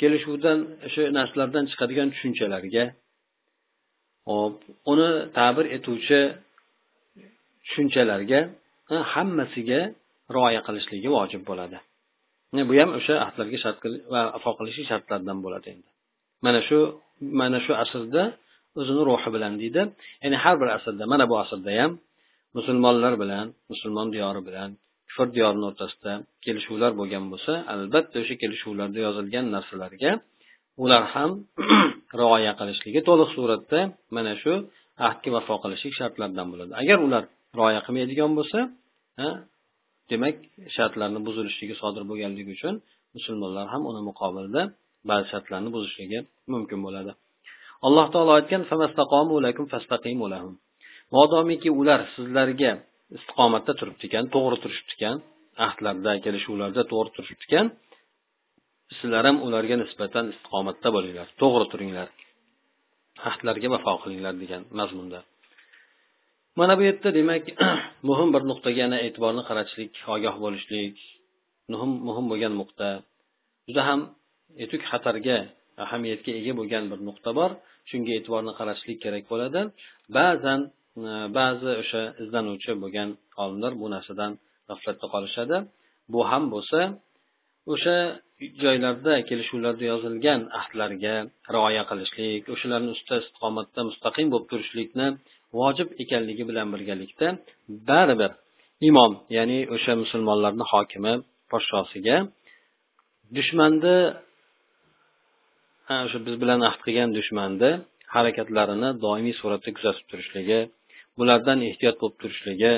kelishuvdan 0.00 0.58
o'sha 0.86 1.02
narsalardan 1.18 1.64
chiqadigan 1.70 2.08
tushunchalarga 2.14 2.84
hop 4.30 4.54
uni 4.92 5.10
ta'bir 5.38 5.64
etuvchi 5.76 6.20
tushunchalarga 7.66 8.40
hammasiga 9.12 9.80
rioya 10.36 10.60
qilishligi 10.66 11.08
vojib 11.16 11.42
bo'ladi. 11.50 11.78
Bu 12.68 12.74
ham 12.80 12.90
o'sha 12.98 13.14
ahdlarga 13.26 13.58
shart 13.64 13.78
va 14.12 14.20
vafo 14.34 14.50
qilishlik 14.58 14.86
shartlaridan 14.92 15.38
bo'ladi 15.44 15.66
endi. 15.74 15.88
Mana 16.44 16.60
shu 16.68 16.78
mana 17.40 17.58
shu 17.66 17.72
asrda 17.84 18.22
o'zini 18.80 19.02
ruhi 19.08 19.28
bilan 19.36 19.52
deydi. 19.62 19.82
Ya'ni 20.22 20.36
har 20.44 20.54
bir 20.60 20.68
asrda 20.76 21.04
mana 21.12 21.24
bu 21.30 21.34
asrda 21.44 21.70
ham 21.80 21.92
musulmonlar 22.56 23.14
bilan 23.22 23.46
musulmon 23.72 24.08
diyori 24.14 24.40
bilan 24.48 24.70
kufr 25.16 25.28
diyorini 25.36 25.64
o'rtasida 25.70 26.12
kelishuvlar 26.44 26.92
bo'lgan 27.00 27.24
bo'lsa 27.32 27.52
albatta 27.74 28.16
o'sha 28.22 28.34
kelishuvlarda 28.42 28.98
yozilgan 29.06 29.46
narsalarga 29.54 30.10
ular 30.84 31.02
ham 31.14 31.30
rioya 32.20 32.52
qilishligi 32.60 33.00
to'liq 33.08 33.30
suratda 33.36 33.80
mana 34.16 34.32
shu 34.42 34.52
ahdga 35.08 35.30
vafo 35.36 35.54
qilishlik 35.64 35.94
shartlaridan 36.00 36.46
bo'ladi. 36.52 36.72
Agar 36.82 36.98
ular 37.06 37.22
rioya 37.58 37.80
qilmaydigan 37.86 38.30
bo'lsa 38.38 38.58
demak 40.10 40.36
shartlarni 40.76 41.20
buzilishligi 41.26 41.74
sodir 41.82 42.02
bo'lganligi 42.10 42.50
uchun 42.56 42.74
musulmonlar 43.16 43.66
ham 43.72 43.82
uni 43.90 44.02
muqobilida 44.08 44.62
ba'zi 45.10 45.26
shartlarni 45.32 45.70
buzishligi 45.76 46.18
mumkin 46.52 46.78
bo'ladi. 46.86 47.12
Alloh 47.86 48.06
taolo 48.14 48.32
aytgan 48.38 48.62
modomiki 51.16 51.70
ular 51.80 52.00
sizlarga 52.14 52.72
istiqomatda 53.16 53.72
turibdi 53.80 54.04
ekan 54.08 54.24
to'g'ri 54.34 54.56
turishibdi 54.62 54.94
ekan 54.98 55.16
ahdlarda 55.66 56.12
kelishuvlarda 56.24 56.82
to'g'ri 56.92 57.10
turishibdi 57.16 57.44
ekan 57.48 57.66
sizlar 58.96 59.24
ham 59.28 59.36
ularga 59.46 59.76
nisbatan 59.82 60.24
istiqomatda 60.34 60.88
bo'linglar 60.96 61.28
to'g'ri 61.40 61.66
turinglar 61.72 62.08
ahdlarga 63.28 63.68
vafo 63.74 63.92
qilinglar 64.02 64.34
degan 64.42 64.62
mazmunda. 64.78 65.20
Mana 66.58 66.74
bu 66.78 66.82
yerda 66.88 67.10
demak 67.18 67.44
muhim 68.08 68.28
bir 68.34 68.42
nuqtaga 68.50 68.80
yana 68.84 68.98
e'tiborni 69.06 69.42
qaratishlik 69.48 69.92
ogoh 70.14 70.34
bo'lishlik 70.44 70.96
muhim 71.72 71.90
muhim 72.08 72.26
bo'lgan 72.32 72.52
nuqta. 72.60 72.88
Juda 73.68 73.82
ham 73.88 74.00
etuk 74.64 74.82
xatarga 74.90 75.38
ahamiyatga 75.84 76.32
ega 76.40 76.52
bo'lgan 76.60 76.84
bir 76.90 77.00
nuqta 77.08 77.30
bor. 77.38 77.50
Shunga 77.90 78.12
e'tiborni 78.18 78.52
qaratishlik 78.58 78.98
kerak 79.04 79.24
bo'ladi. 79.32 79.60
Ba'zan 80.16 80.60
ba'zi 81.38 81.70
o'sha 81.82 82.02
izlanuvchi 82.22 82.72
bo'lgan 82.82 83.08
olimlar 83.42 83.72
bu 83.80 83.86
narsadan 83.94 84.32
g'aflatda 84.68 85.06
qolishadi. 85.14 85.56
Bu 86.12 86.20
ham 86.30 86.44
bo'lsa 86.54 86.80
o'sha 87.72 87.96
joylarda 88.62 89.12
kelishuvlarda 89.28 89.84
yozilgan 89.92 90.40
ahdlarga 90.60 91.14
rioya 91.54 91.84
qilishlik 91.90 92.42
o'shalarni 92.54 92.90
ustida 92.96 93.16
istiqomatda 93.24 93.80
mustaqim 93.88 94.26
bo'lib 94.32 94.46
turishlikni 94.52 95.06
vojib 95.60 95.88
ekanligi 96.02 96.44
bilan 96.50 96.68
birgalikda 96.74 97.26
baribir 97.90 98.30
imom 98.88 99.12
ya'ni 99.36 99.58
o'sha 99.74 99.92
musulmonlarni 100.02 100.64
hokimi 100.72 101.14
podshosiga 101.50 102.16
dushmanni 103.36 103.96
o'sha 106.04 106.18
biz 106.26 106.34
bilan 106.42 106.60
ahd 106.68 106.80
qilgan 106.86 107.10
dushmanni 107.18 107.70
harakatlarini 108.14 108.90
doimiy 109.04 109.34
suratda 109.40 109.70
kuzatib 109.76 110.04
turishligi 110.10 110.60
bulardan 111.18 111.58
ehtiyot 111.68 111.96
bo'lib 112.00 112.16
turishligi 112.22 112.72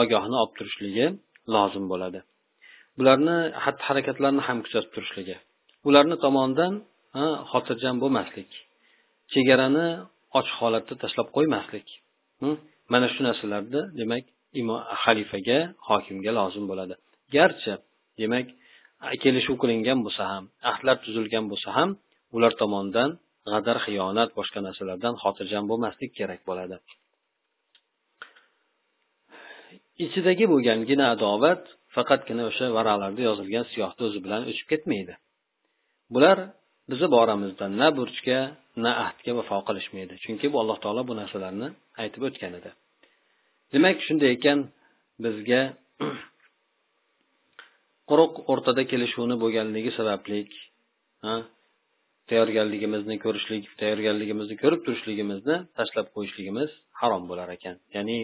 ogohni 0.00 0.36
olib 0.42 0.54
turishligi 0.58 1.06
lozim 1.54 1.84
bo'ladi. 1.92 2.20
Bularni 2.98 3.36
xatti 3.64 3.82
harakatlarini 3.88 4.42
ham 4.48 4.58
kuzatib 4.64 4.92
turishligi. 4.96 5.36
Ularni 5.88 6.16
tomonidan 6.24 6.72
xotirjam 7.50 7.96
bo'lmaslik 8.02 8.50
chegarani 9.32 9.86
ochiq 10.38 10.56
holatda 10.62 10.94
tashlab 11.02 11.28
qo'ymaslik 11.36 11.86
hm? 12.42 12.56
mana 12.92 13.06
shu 13.14 13.20
narsalarni 13.28 13.80
demak 14.00 14.24
xalifaga 15.02 15.58
hokimga 15.88 16.32
lozim 16.38 16.64
bo'ladi. 16.70 16.94
Garchi 17.36 17.72
demak 18.20 18.46
kelishuv 19.22 19.56
qilingan 19.62 19.98
bo'lsa 20.06 20.22
ham 20.32 20.44
ahdlar 20.70 20.96
tuzilgan 21.04 21.44
bo'lsa 21.52 21.68
ham 21.78 21.90
ular 22.36 22.52
tomonidan 22.60 23.10
g'adar 23.52 23.78
xiyonat 23.86 24.30
boshqa 24.38 24.60
narsalardan 24.66 25.14
xotirjam 25.22 25.64
bo'lmaslik 25.70 26.10
kerak 26.18 26.40
bo'ladi. 26.48 26.76
Ichidagi 30.04 30.44
bo'lgangina 30.52 31.04
adovat 31.14 31.62
faqatgina 31.96 32.42
o'sha 32.50 32.66
varaqlarda 32.78 33.22
yozilgan 33.28 33.64
siyohni 33.72 34.02
o'zi 34.08 34.18
bilan 34.24 34.42
o'chib 34.50 34.66
ketmaydi. 34.72 35.14
Bular 36.14 36.38
bizni 36.90 37.08
boramizda 37.16 37.66
na 37.80 37.88
burchga 37.98 38.38
na 38.84 38.90
ahdga 39.04 39.32
vafo 39.38 39.58
qilishmaydi. 39.68 40.14
Chunki 40.24 40.46
bu 40.52 40.56
alloh 40.62 40.78
taolo 40.84 41.02
bu 41.08 41.14
narsalarni 41.20 41.68
aytib 42.02 42.22
o'tgan 42.28 42.52
edi. 42.58 42.70
Demak 43.72 43.96
shunday 44.06 44.30
ekan 44.36 44.58
bizga 45.24 45.60
quruq 48.10 48.32
o'rtada 48.52 48.82
kelishuvni 48.90 49.36
bo'lganligi 49.42 49.90
sababli 49.98 50.38
tayyorgarligimizni 52.30 53.16
ko'rishlik 53.24 53.64
tayyorgarligimizni 53.80 54.56
ko'rib 54.62 54.80
turishligimizni 54.86 55.56
tashlab 55.78 56.06
qo'yishligimiz 56.16 56.70
harom 57.00 57.22
bo'lar 57.30 57.48
ekan. 57.56 57.76
Ya'ni 57.96 58.18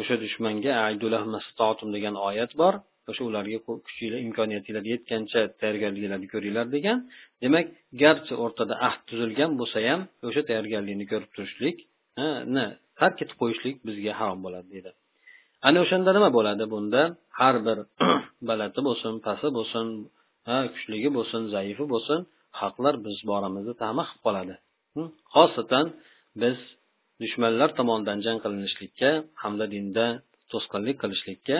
o'sha 0.00 0.14
dushmanga 0.24 0.72
degan 1.96 2.14
oyat 2.28 2.52
bor. 2.62 2.74
O'sha 3.10 3.22
ularga 3.30 3.58
kuchinglar 3.86 4.20
imkoniyatinglar 4.26 4.84
yetgancha 4.92 5.40
tayyorgarliklarni 5.60 6.28
ko'ringlar 6.34 6.66
degan. 6.76 6.98
Demak 7.42 7.66
garchi 8.02 8.34
o'rtada 8.44 8.74
ahd 8.88 9.00
tuzilgan 9.08 9.50
bo'lsa 9.60 9.78
ham 9.88 10.00
o'sha 10.28 10.42
tayyorgarlikni 10.48 11.06
ko'rib 11.12 11.30
turishlikni 11.36 12.64
tark 13.00 13.16
etib 13.24 13.36
qo'yishlik 13.42 13.76
bizga 13.88 14.12
harom 14.20 14.40
bo'ladi 14.46 14.68
deydi 14.74 14.90
ana 15.68 15.78
o'shanda 15.84 16.10
nima 16.16 16.30
bo'ladi 16.38 16.64
bunda? 16.74 17.02
Har 17.40 17.56
bir 17.66 17.78
balati 18.48 18.80
bo'lsin 18.88 19.12
pasi 19.26 19.48
bo'lsin 19.58 19.86
kuchligi 20.74 21.10
bo'lsin 21.16 21.42
zaifi 21.54 21.84
bo'lsin 21.92 22.18
haqlar 22.60 22.94
biz 23.06 23.16
boramizda 23.30 23.74
tama 23.84 24.04
qilib 24.08 24.22
qoladi. 24.26 24.54
Xosatan 25.34 25.86
biz 26.42 26.58
dushmanlar 27.22 27.70
tomonidan 27.78 28.18
jang 28.26 28.38
qilinishlikka 28.44 29.10
hamda 29.42 29.66
dinda 29.74 30.06
to'sqinlik 30.52 30.96
qilishlikka 31.02 31.56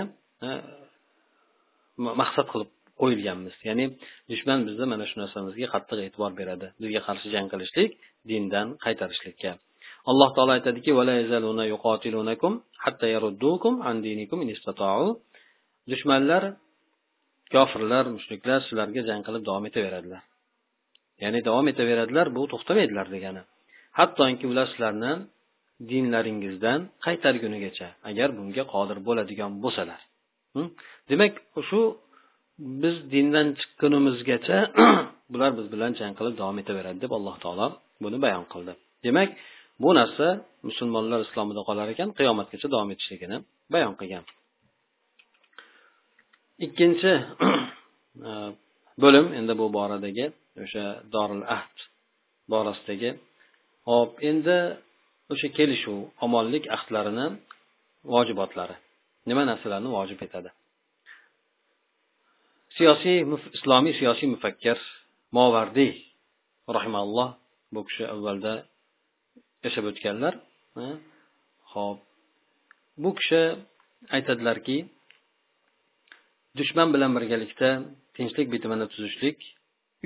maqsad 2.20 2.46
qilib 2.52 2.70
qo'yilganmiz. 3.00 3.54
Ya'ni 3.68 3.84
dushman 4.30 4.58
bizni 4.68 4.86
mana 4.92 5.04
shu 5.10 5.16
narsamizga 5.22 5.66
qattiq 5.74 5.98
e'tibor 6.06 6.32
beradi. 6.40 6.66
Bizga 6.82 7.00
qarshi 7.08 7.28
jang 7.34 7.46
qilishlik 7.52 7.90
dindan 8.30 8.66
qaytarishlikka. 8.84 9.50
Alloh 10.10 10.30
taolo 10.36 10.52
aytadiki 10.58 10.90
dushmanlar 15.90 16.42
kofirlar 17.54 18.04
mushriklar 18.16 18.58
sizlarga 18.66 19.02
jang 19.08 19.22
qilib 19.26 19.42
davom 19.48 19.64
etaveradilar. 19.70 20.22
Ya'ni 21.22 21.40
davom 21.48 21.66
etaveradilar 21.72 22.26
bu 22.36 22.42
to'xtamaydilar 22.52 23.06
degani. 23.14 23.42
Hattoki 23.98 24.44
ular 24.52 24.66
sizlarni 24.72 25.12
dinlaringizdan 25.90 26.80
qaytargunigacha 27.06 27.88
agar 28.10 28.28
bunga 28.38 28.64
qodir 28.74 28.98
bo'ladigan 29.08 29.52
bo'lsalar. 29.64 30.00
Demak 31.10 31.32
shu 31.68 31.80
biz 32.82 32.96
dindan 33.14 33.46
chiqqunimizgacha 33.60 34.58
bular 35.32 35.50
biz 35.58 35.66
bilan 35.74 35.92
jang 36.00 36.12
qilib 36.18 36.34
davom 36.40 36.58
etaveradi 36.62 36.98
deb 37.04 37.12
alloh 37.18 37.36
taolo 37.44 37.66
buni 38.04 38.18
bayon 38.24 38.44
qildi. 38.52 38.72
Demak 39.06 39.28
bu 39.82 39.90
narsa 39.98 40.26
musulmonlar 40.68 41.20
islomida 41.26 41.62
qolar 41.68 41.86
ekan 41.94 42.08
qiyomatgacha 42.18 42.66
davom 42.74 42.88
etishligini 42.94 43.36
bayon 43.74 43.94
qilgan. 44.00 44.24
Ikkinchi 46.66 47.12
e, 48.28 48.32
bo'lim 49.02 49.26
endi 49.38 49.52
bu 49.60 49.66
boradagi 49.78 50.26
o'sha 50.62 50.84
dorul 51.14 51.42
ahd 51.56 51.76
borasidagi. 52.52 53.10
Hop 53.90 54.10
endi 54.30 54.56
o'sha 55.32 55.48
kelishuv 55.58 55.98
omonlik 56.24 56.64
ahdlarini 56.76 57.26
vojibotlari. 58.12 58.76
Nima 59.28 59.42
narsalarni 59.50 59.90
vojib 59.98 60.20
etadi? 60.26 60.50
Siyosiy 62.76 63.18
islomiy 63.56 63.94
siyosiy 64.00 64.28
mufakkir 64.34 64.78
movardiy 65.36 65.92
rahimalloh 66.76 67.30
bu 67.74 67.80
kishi 67.88 68.04
avvalda 68.14 68.52
yashab 69.64 69.84
o'tganlar 69.90 70.34
ho'p. 71.72 71.98
Bu 73.02 73.10
kishi 73.18 73.40
aytadilarki 74.16 74.76
dushman 76.58 76.88
bilan 76.94 77.10
birgalikda 77.16 77.68
tinchlik 78.16 78.46
bitimini 78.54 78.86
tuzishlik 78.92 79.38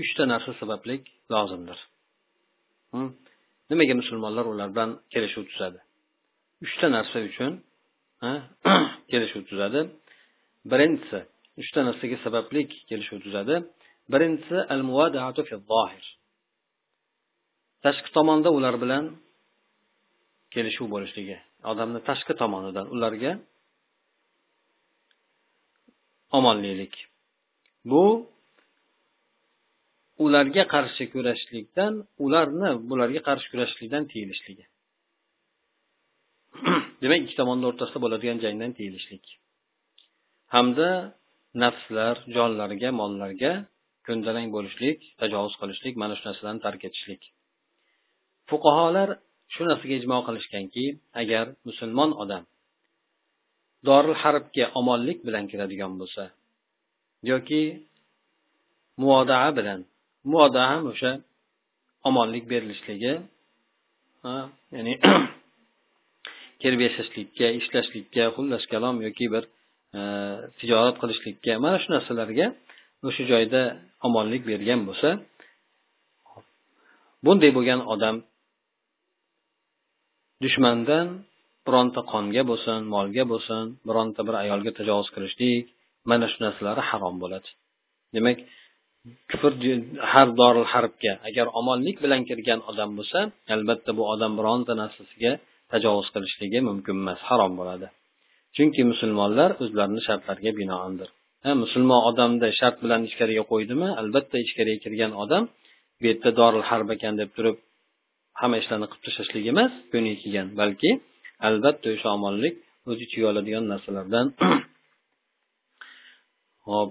uchta 0.03 0.23
narsa 0.33 0.53
sababli 0.61 0.97
lozimdir. 1.33 1.79
Hm? 2.93 3.09
Nimaga 3.71 3.95
musulmonlar 4.01 4.47
ular 4.53 4.69
bilan 4.75 4.91
kelishuv 5.13 5.45
tuzadi? 5.51 5.79
Uchta 6.65 6.87
narsa 6.97 7.19
uchun 7.31 7.53
kelishuv 9.13 9.43
tuzadi. 9.51 9.81
Birinchisi 10.71 11.21
uchta 11.63 11.81
narsaga 11.89 12.17
sabablik 12.25 12.71
kelishuv 12.91 13.19
tuzadi. 13.25 13.55
Birinchisi 14.13 14.59
al 14.73 14.83
tashqi 17.85 18.11
tomonda 18.17 18.49
ular 18.59 18.75
bilan 18.83 19.05
kelishuv 20.55 20.87
bo'lishligi. 20.95 21.37
Odamni 21.71 22.01
tashqi 22.09 22.35
tomonidan 22.43 22.87
ularga 22.95 23.33
omonlilik. 26.39 26.95
Bu 27.91 28.03
ularga 30.25 30.65
qarshi 30.75 31.05
kurashishlikdan 31.13 31.93
ularni 32.25 32.71
bularga 32.91 33.21
qarshi 33.29 33.49
kurashishlikdan 33.53 34.05
tiyilishligi 34.13 34.65
demak 37.03 37.21
ikki 37.25 37.35
tomonni 37.41 37.65
o'rtasida 37.71 37.99
bo'ladigan 38.05 38.39
jangdan 38.45 38.73
tiyilishlik. 38.79 39.25
Hamda 40.55 40.89
nafslar 41.63 42.17
jonlarga 42.37 42.91
mollarga 43.01 43.53
ko'ndalang 44.07 44.49
bo'lishlik 44.57 44.99
tajovuz 45.21 45.55
qilishlik 45.61 45.95
mana 46.03 46.15
shu 46.19 46.25
narsalarni 46.29 46.61
tark 46.67 46.83
etishlik. 46.89 47.23
Fuqarolar 48.51 49.09
shu 49.55 49.63
narsaga 49.71 49.95
ijmo 50.01 50.19
qilishganki 50.29 50.85
agar 51.23 51.47
musulmon 51.69 52.11
odam 52.23 52.45
doril 53.89 54.17
harbga 54.23 54.65
omonlik 54.81 55.19
bilan 55.27 55.45
kiradigan 55.51 55.93
bo'lsa 56.01 56.25
yoki 57.31 57.63
muodaa 59.03 59.49
bilan 59.59 59.81
muodaa 60.33 60.67
ham 60.73 60.83
o'sha 60.93 61.11
omonlik 62.09 62.45
berilishligi 62.53 63.13
ya'ni 64.77 64.95
kelib 66.63 66.81
yashashlikka 66.87 67.47
ishlashlikka 67.61 68.25
xullas 68.37 68.65
kalom 68.73 68.97
yoki 69.07 69.27
bir 69.35 69.45
e, 69.99 70.01
tijorat 70.59 70.97
qilishlikka 71.03 71.53
mana 71.65 71.77
shu 71.83 71.89
narsalarga 71.95 72.47
o'sha 73.09 73.23
joyda 73.33 73.63
omonlik 74.07 74.43
bergan 74.51 74.81
bo'lsa 74.89 75.09
bunday 77.27 77.51
bo'lgan 77.57 77.81
odam 77.95 78.17
dushmandan 80.45 81.07
bironta 81.67 82.01
qonga 82.13 82.43
bo'lsin 82.51 82.79
molga 82.95 83.25
bo'lsin 83.33 83.65
bironta 83.89 84.21
bir 84.29 84.35
ayolga 84.43 84.71
tajovuz 84.79 85.09
qilishlik 85.15 85.65
mana 86.11 86.27
shu 86.33 86.39
narsalari 86.45 86.83
harom 86.91 87.17
bo'ladi. 87.23 87.49
Demak 88.15 88.39
kufr 89.31 89.53
har 90.13 90.29
doril 90.41 90.67
harbga. 90.73 91.13
Agar 91.29 91.47
omonlik 91.61 91.97
bilan 92.05 92.23
kirgan 92.29 92.61
odam 92.71 92.91
bo'lsa 92.99 93.19
albatta 93.55 93.91
bu 93.99 94.03
odam 94.15 94.33
bironta 94.39 94.73
narsasiga 94.83 95.33
tajovuz 95.73 96.09
qilishligi 96.15 96.61
mumkin 96.69 96.95
emas 97.03 97.21
harom 97.29 97.53
bo'ladi. 97.61 97.87
Chunki 98.57 98.83
musulmonlar 98.93 99.51
o'zlarini 99.63 100.03
shartlariga 100.09 100.53
binoandir. 100.61 101.09
Ha 101.45 101.51
musulmon 101.63 102.01
odamni 102.11 102.49
shart 102.61 102.77
bilan 102.85 103.01
ichkariga 103.09 103.45
qo'ydimi? 103.53 103.89
Albatta 104.01 104.37
ichkariga 104.45 104.79
kirgan 104.85 105.13
odam 105.23 105.43
bu 105.99 106.05
yerda 106.11 106.31
doril 106.41 106.65
harb 106.71 106.89
ekan 106.97 107.15
deb 107.21 107.31
turib 107.37 107.57
hamma 108.41 108.57
ishlarni 108.63 108.87
qilib 108.91 109.05
tashlashlik 109.07 109.45
emas 109.53 109.73
ko'ngliga 109.93 110.19
kelgan. 110.23 110.47
Balki 110.61 110.91
albatta 111.49 111.87
o'sha 111.95 112.09
omonlik 112.17 112.55
o'z 112.91 112.99
ichiga 113.07 113.27
oladigan 113.33 113.65
narsalardan. 113.73 114.27
Hop. 116.69 116.91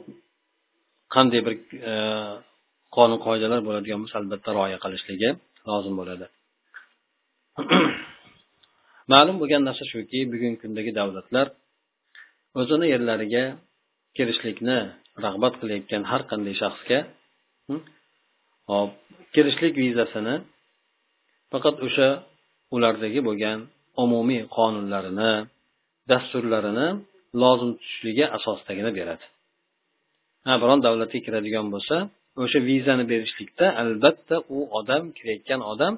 Qanday 1.15 1.41
bir 1.45 1.53
e, 1.91 1.93
qonun 2.95 3.19
qoidalar 3.25 3.59
bo'ladigan 3.67 3.99
bo'lsa 4.03 4.15
albatta 4.21 4.49
rioya 4.57 4.77
qilishligi 4.83 5.29
lozim 5.69 5.93
bo'ladi. 5.99 6.25
Ma'lum 9.13 9.35
bo'lgan 9.41 9.61
narsa 9.67 9.83
shuki 9.93 10.19
bugungi 10.33 10.57
kundagi 10.63 10.91
davlatlar 10.99 11.47
o'zini 12.59 12.85
yerlariga 12.93 13.43
kirishlikni 14.17 14.79
rag'bat 15.25 15.53
qilayotgan 15.61 16.03
har 16.11 16.21
qanday 16.31 16.55
shaxsga 16.61 16.99
hm, 17.67 17.81
hop 18.71 18.91
kirishlik 19.33 19.73
vizasini 19.83 20.35
faqat 21.51 21.75
o'sha 21.87 22.07
ulardagi 22.75 23.19
bo'lgan 23.27 23.59
umumiy 24.03 24.41
qonunlarini 24.57 25.33
dasturlarini 26.11 26.87
lozim 27.41 27.71
tutishligi 27.79 28.25
asosidagina 28.37 28.91
beradi. 28.99 29.25
Ha 30.47 30.53
biron 30.61 30.79
davlatga 30.85 31.19
kiradigan 31.25 31.67
bo'lsa 31.73 31.95
o'sha 32.43 32.59
vizani 32.69 33.05
berishlikda 33.11 33.65
albatta 33.81 34.35
u 34.55 34.59
odam 34.79 35.03
kirayotgan 35.17 35.61
odam 35.73 35.93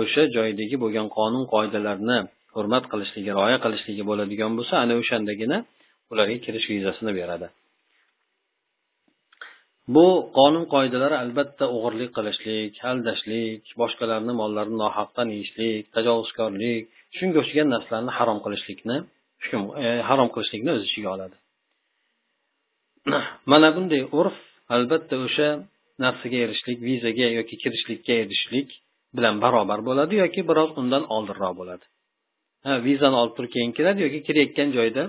o'sha 0.00 0.22
joydagi 0.36 0.76
bo'lgan 0.84 1.06
qonun 1.18 1.44
qoidalarni 1.54 2.18
hurmat 2.56 2.84
qilishligi 2.92 3.30
rioya 3.38 3.58
qilishligi 3.64 4.04
bo'ladigan 4.10 4.52
bo'lsa 4.58 4.74
ana 4.84 4.94
o'shandagina 5.00 5.58
ularga 6.12 6.36
kirish 6.44 6.66
vizasini 6.72 7.12
beradi. 7.20 7.48
Bu 9.94 10.06
qonun 10.38 10.64
qoidalari 10.74 11.16
albatta 11.24 11.64
o'g'irlik 11.76 12.10
qilishlik 12.16 12.72
aldashlik 12.90 13.62
boshqalarni 13.80 14.32
mollarini 14.40 14.78
nohaqdan 14.84 15.28
yeyishlik 15.34 15.84
tajovuzkorlik 15.96 16.82
shunga 17.16 17.36
o'xshagan 17.42 17.68
narsalarni 17.74 18.12
harom 18.18 18.38
qilishlikni 18.44 18.96
hukm 19.42 19.62
e, 19.84 19.86
harom 20.08 20.28
qilishlikni 20.34 20.70
o'z 20.76 20.82
ichiga 20.88 21.08
oladi. 21.16 21.36
Mana 23.52 23.68
bunday 23.76 24.02
urf 24.20 24.36
albatta 24.74 25.16
o'sha 25.26 25.48
narsaga 26.04 26.38
erishishlik 26.44 26.78
vizaga 26.88 27.26
yoki 27.38 27.54
kirishlikka 27.62 28.12
erishishlik 28.22 28.68
bilan 29.16 29.34
barobar 29.44 29.80
bo'ladi 29.88 30.14
yoki 30.24 30.40
biroz 30.50 30.70
undan 30.80 31.02
oldinroq 31.16 31.54
bo'ladi. 31.60 31.84
Ha 32.66 32.72
vizani 32.86 33.16
olib 33.22 33.34
turib 33.36 33.50
keyin 33.56 33.72
kiradi 33.78 33.98
yoki 34.06 34.20
kirayotgan 34.26 34.68
joyda 34.76 35.02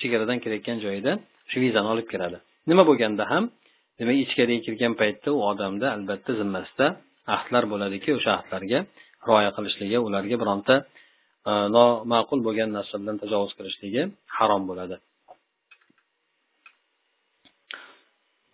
chegaradan 0.00 0.38
kirayotgan 0.44 0.78
joyida 0.84 1.12
shu 1.50 1.56
vizani 1.64 1.88
olib 1.94 2.06
kiradi. 2.12 2.38
Nima 2.70 2.82
bo'lganda 2.90 3.24
ham 3.32 3.44
demak 3.98 4.16
ichkariga 4.24 4.60
kirgan 4.66 4.92
paytda 5.00 5.28
u 5.36 5.40
odamda 5.50 5.86
albatta 5.96 6.32
zimmasida 6.40 6.86
ahdlar 7.36 7.64
bo'ladiki 7.72 8.10
o'sha 8.18 8.30
ahdlarga 8.38 8.78
rioya 9.28 9.50
qilishligi 9.56 9.98
ularga 10.06 10.36
bironta 10.42 10.74
e, 11.50 11.52
noma'qul 11.76 12.40
bo'lgan 12.46 12.70
narsa 12.76 12.94
bilan 13.02 13.16
tajovuz 13.22 13.52
qilishligi 13.58 14.02
harom 14.36 14.62
bo'ladi. 14.70 14.96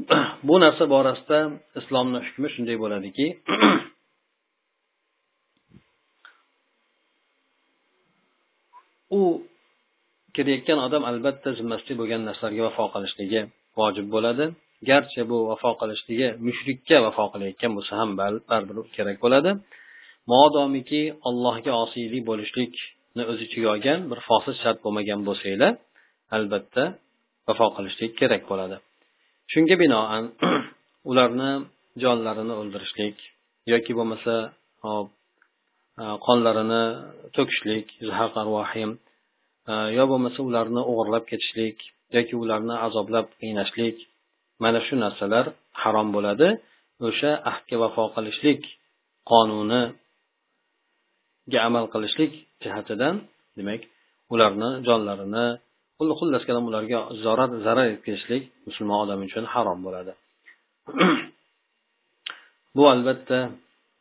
bu 0.49 0.55
narsa 0.65 0.85
borasida 0.95 1.39
islomni 1.81 2.19
hukmi 2.27 2.49
shunday 2.55 2.77
bo'ladiki 2.83 3.27
u 9.19 9.21
kirayotgan 10.35 10.79
odam 10.87 11.03
albatta 11.11 11.49
zimmasida 11.59 11.95
bo'lgan 12.01 12.23
narsalarga 12.29 12.63
vafo 12.69 12.85
qilishligi 12.95 13.41
vojib 13.79 14.07
bo'ladi. 14.15 14.45
Garchi 14.91 15.21
bu 15.31 15.39
vafo 15.51 15.71
qilishligi 15.81 16.29
mushrikka 16.47 16.97
vafo 17.07 17.25
qilayotgan 17.33 17.73
bo'lsa 17.77 17.93
ham 18.01 18.11
baribir 18.21 18.77
kerak 18.97 19.19
bo'ladi. 19.25 19.51
Modomiki 20.33 21.03
allohga 21.29 21.73
osiylik 21.85 22.23
bo'lishlikni 22.31 23.23
o'z 23.31 23.39
ichiga 23.47 23.69
olgan 23.75 23.99
bir 24.11 24.19
fosil 24.29 24.55
shart 24.63 24.79
bo'lmagan 24.85 25.21
bo'lsanglar 25.29 25.73
albatta 26.37 26.85
vafo 27.49 27.67
qilishlik 27.77 28.13
kerak 28.21 28.43
bo'ladi. 28.51 28.77
Shunga 29.53 29.77
binoan 29.83 30.25
ularni 31.11 31.51
jonlarini 32.03 32.55
o'ldirishlik 32.61 33.17
yoki 33.73 33.93
bo'lmasa 33.99 34.35
hop 34.85 35.09
e, 36.03 36.05
qonlarini 36.27 36.83
to'kishlik 37.37 37.87
e, 39.73 39.75
yo 39.97 40.05
bo'lmasa 40.11 40.41
ularni 40.49 40.83
o'g'irlab 40.91 41.25
ketishlik 41.31 41.77
yoki 42.17 42.35
ularni 42.43 42.75
azoblab 42.87 43.27
qiynashlik 43.41 43.97
mana 44.63 44.81
shu 44.87 44.95
narsalar 45.05 45.47
harom 45.83 46.09
bo'ladi. 46.17 46.49
O'sha 47.09 47.31
ahdga 47.51 47.77
vafo 47.83 48.05
qilishlik 48.15 48.63
qonuniga 49.31 49.89
amal 51.69 51.85
qilishlik 51.95 52.33
jihatidan 52.63 53.15
demak 53.57 53.83
ularni 54.35 54.71
jonlarini 54.87 55.47
xullas 56.21 56.43
kalom 56.49 56.65
ularga 56.71 56.99
zarar 57.25 57.51
zarar 57.67 57.87
yetkazishlik 57.95 58.43
musulmon 58.67 58.99
odam 59.05 59.21
uchun 59.27 59.45
harom 59.53 59.79
bo'ladi. 59.87 60.13
Bu 62.77 62.83
albatta 62.95 63.39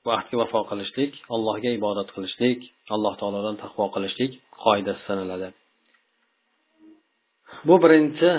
bu 0.03 0.09
ahdga 0.17 0.35
vafo 0.41 0.59
qilishlik 0.71 1.11
allohga 1.35 1.69
ibodat 1.79 2.09
qilishlik 2.15 2.59
alloh 2.95 3.13
taolodan 3.21 3.55
taqvo 3.63 3.85
qilishlik 3.95 4.31
qoidasi 4.63 5.01
sanaladi. 5.09 5.47
Bu 7.67 7.75
birinchi 7.83 8.29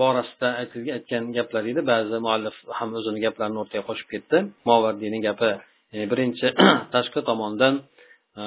borasida 0.00 0.48
aytgan 0.62 1.24
gaplar 1.36 1.64
edi. 1.72 1.80
Ba'zi 1.92 2.16
muallif 2.26 2.56
ham 2.78 2.90
o'zini 2.98 3.20
gaplarini 3.26 3.58
o'rtaga 3.62 3.84
qo'shib 3.88 4.08
ketdi. 4.14 4.36
Movardiyni 4.70 5.18
gapi 5.26 5.50
e, 5.96 5.98
birinchi 6.12 6.46
tashqi 6.94 7.20
tomondan 7.28 7.74
e, 8.42 8.44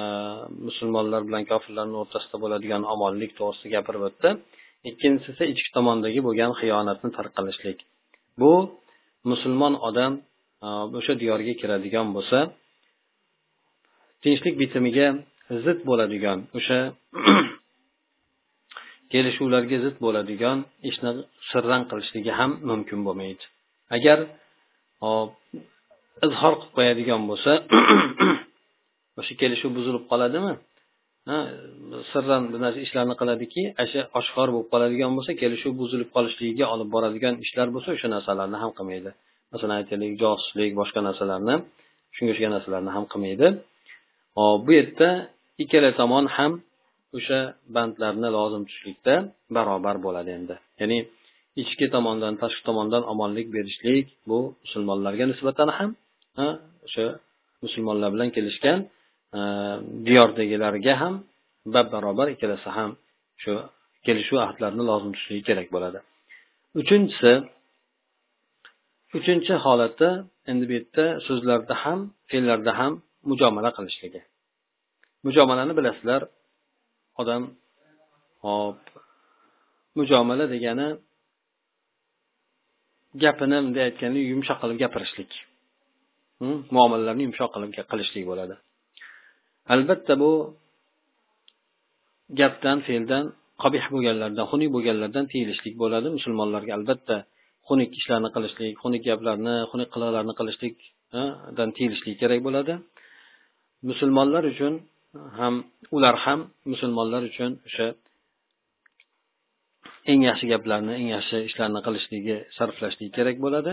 musulmonlar 0.66 1.20
bilan 1.28 1.44
kofirlarni 1.52 1.96
o'rtasida 2.02 2.36
bo'ladigan 2.44 2.82
omonlik 2.94 3.30
to'g'risida 3.38 3.68
gapirib 3.76 4.02
o'tdi. 4.08 4.30
Ikkinchisi 4.88 5.28
esa 5.34 5.44
ichki 5.52 5.70
tomondagi 5.76 6.20
bo'lgan 6.26 6.52
xiyonatni 6.60 7.08
tark 7.16 7.32
qilishlik 7.38 7.78
bu 8.40 8.52
musulmon 9.30 9.74
odam 9.88 10.12
e, 10.66 10.68
o'sha 10.98 11.14
diyorga 11.22 11.54
kiradigan 11.60 12.06
bo'lsa 12.16 12.38
tinchlik 14.22 14.54
bitimiga 14.62 15.06
zid 15.64 15.78
bo'ladigan 15.88 16.38
o'sha 16.58 16.78
kelishuvlarga 19.12 19.76
zid 19.84 19.96
bo'ladigan 20.04 20.58
ishni 20.90 21.10
sirran 21.50 21.82
qilishligi 21.90 22.32
ham 22.38 22.50
mumkin 22.70 23.00
bo'lmaydi. 23.06 23.44
Agar 23.96 24.18
e, 25.06 25.08
izhor 26.26 26.54
qilib 26.60 26.72
qo'yadigan 26.76 27.22
bo'lsa 27.30 27.52
o'sha 29.20 29.32
kelishuv 29.42 29.70
buzilib 29.78 30.04
qoladimi? 30.10 30.52
Sirran 32.10 32.42
bir 32.52 32.60
narsa 32.64 32.78
ishlarni 32.86 33.14
qiladiki 33.20 33.62
asha 33.82 34.00
oshkor 34.20 34.48
bo'lib 34.54 34.68
qoladigan 34.72 35.12
bo'lsa 35.16 35.32
kelishuv 35.42 35.72
buzilib 35.80 36.10
qolishligiga 36.16 36.66
olib 36.74 36.88
boradigan 36.94 37.34
ishlar 37.44 37.68
bo'lsa 37.74 37.88
o'sha 37.96 38.08
narsalarni 38.14 38.58
ham 38.62 38.70
qilmaydi. 38.78 39.10
Masalan 39.52 39.74
aytaylik 39.80 40.12
josuslik 40.22 40.70
boshqa 40.80 41.00
narsalarni 41.08 41.54
shunga 42.14 42.30
o'xshagan 42.32 42.52
narsalarni 42.56 42.90
ham 42.96 43.04
qilmaydi. 43.12 43.46
Hop 44.38 44.58
bu 44.66 44.70
yerda 44.78 45.08
ikkala 45.62 45.90
tomon 46.00 46.24
ham 46.36 46.52
o'sha 47.18 47.38
bandlarni 47.76 48.28
lozim 48.36 48.62
tutishlikda 48.68 49.14
barobar 49.56 49.96
bo'ladi 50.06 50.30
endi. 50.38 50.54
Ya'ni 50.80 50.98
ichki 51.62 51.86
tomondan 51.94 52.34
tashqi 52.42 52.62
tomondan 52.68 53.02
omonlik 53.12 53.46
berishlik 53.56 54.06
bu 54.30 54.38
musulmonlarga 54.64 55.24
nisbatan 55.32 55.68
ham 55.78 55.90
o'sha 56.86 57.06
musulmonlar 57.64 58.08
bilan 58.14 58.30
kelishgan 58.36 58.78
diyordagilarga 60.06 60.94
ham 61.00 61.14
bab 61.74 61.86
barobar 61.94 62.26
ikkalasi 62.34 62.68
ham 62.78 62.90
shu 63.42 63.52
kelishuv 64.06 64.38
ahdlarini 64.46 64.84
lozim 64.90 65.10
tutishligi 65.14 65.44
kerak 65.48 65.68
bo'ladi. 65.74 65.98
Uchinchisi 66.80 67.32
uchinchi 69.18 69.54
holati 69.64 70.08
endi 70.50 70.64
bu 70.68 70.72
yerda 70.78 71.04
so'zlarda 71.26 71.74
ham 71.84 71.98
fe'llarda 72.30 72.72
ham 72.80 72.92
mujomala 73.30 73.70
qilishligi. 73.76 74.20
Mujomalani 75.26 75.72
bilasizlar 75.78 76.22
odam 77.20 77.42
hop 78.44 78.80
mujomala 79.98 80.44
degani 80.54 80.88
gapini 83.22 83.58
bunday 83.64 83.82
aytganda 83.88 84.20
yumshoq 84.32 84.58
qilib 84.62 84.78
gapirishlik. 84.84 85.30
Muomalalarni 86.76 87.22
yumshoq 87.26 87.50
qilib 87.54 87.70
qilishlik 87.90 88.24
bo'ladi. 88.30 88.54
Albatta 89.74 90.14
bu 90.22 90.32
gapdan 92.40 92.78
fe'ldan 92.86 93.24
qobih 93.62 93.84
bo'lganlardan 93.94 94.44
xunuk 94.50 94.70
bo'lganlardan 94.76 95.24
tiyilishlik 95.32 95.74
bo'ladi. 95.82 96.08
Musulmonlarga 96.16 96.72
albatta 96.78 97.16
xunuk 97.68 97.90
ishlarni 98.00 98.28
qilishlik 98.34 98.74
xunuk 98.82 99.02
gaplarni 99.08 99.54
xunuk 99.70 99.88
qiliqlarni 99.94 100.34
qilishlikdan 100.40 101.68
tiyilishlik 101.76 102.16
kerak 102.22 102.40
bo'ladi. 102.46 102.74
Musulmonlar 103.90 104.42
uchun 104.52 104.74
ham 105.38 105.54
ular 105.96 106.16
ham 106.24 106.40
musulmonlar 106.72 107.22
uchun 107.30 107.50
o'sha 107.68 107.86
eng 110.10 110.20
yaxshi 110.28 110.46
gaplarni 110.52 110.92
eng 111.00 111.08
yaxshi 111.16 111.36
ishlarni 111.48 111.80
qilishligi 111.86 112.36
sarflashligi 112.56 113.12
kerak 113.18 113.36
bo'ladi. 113.44 113.72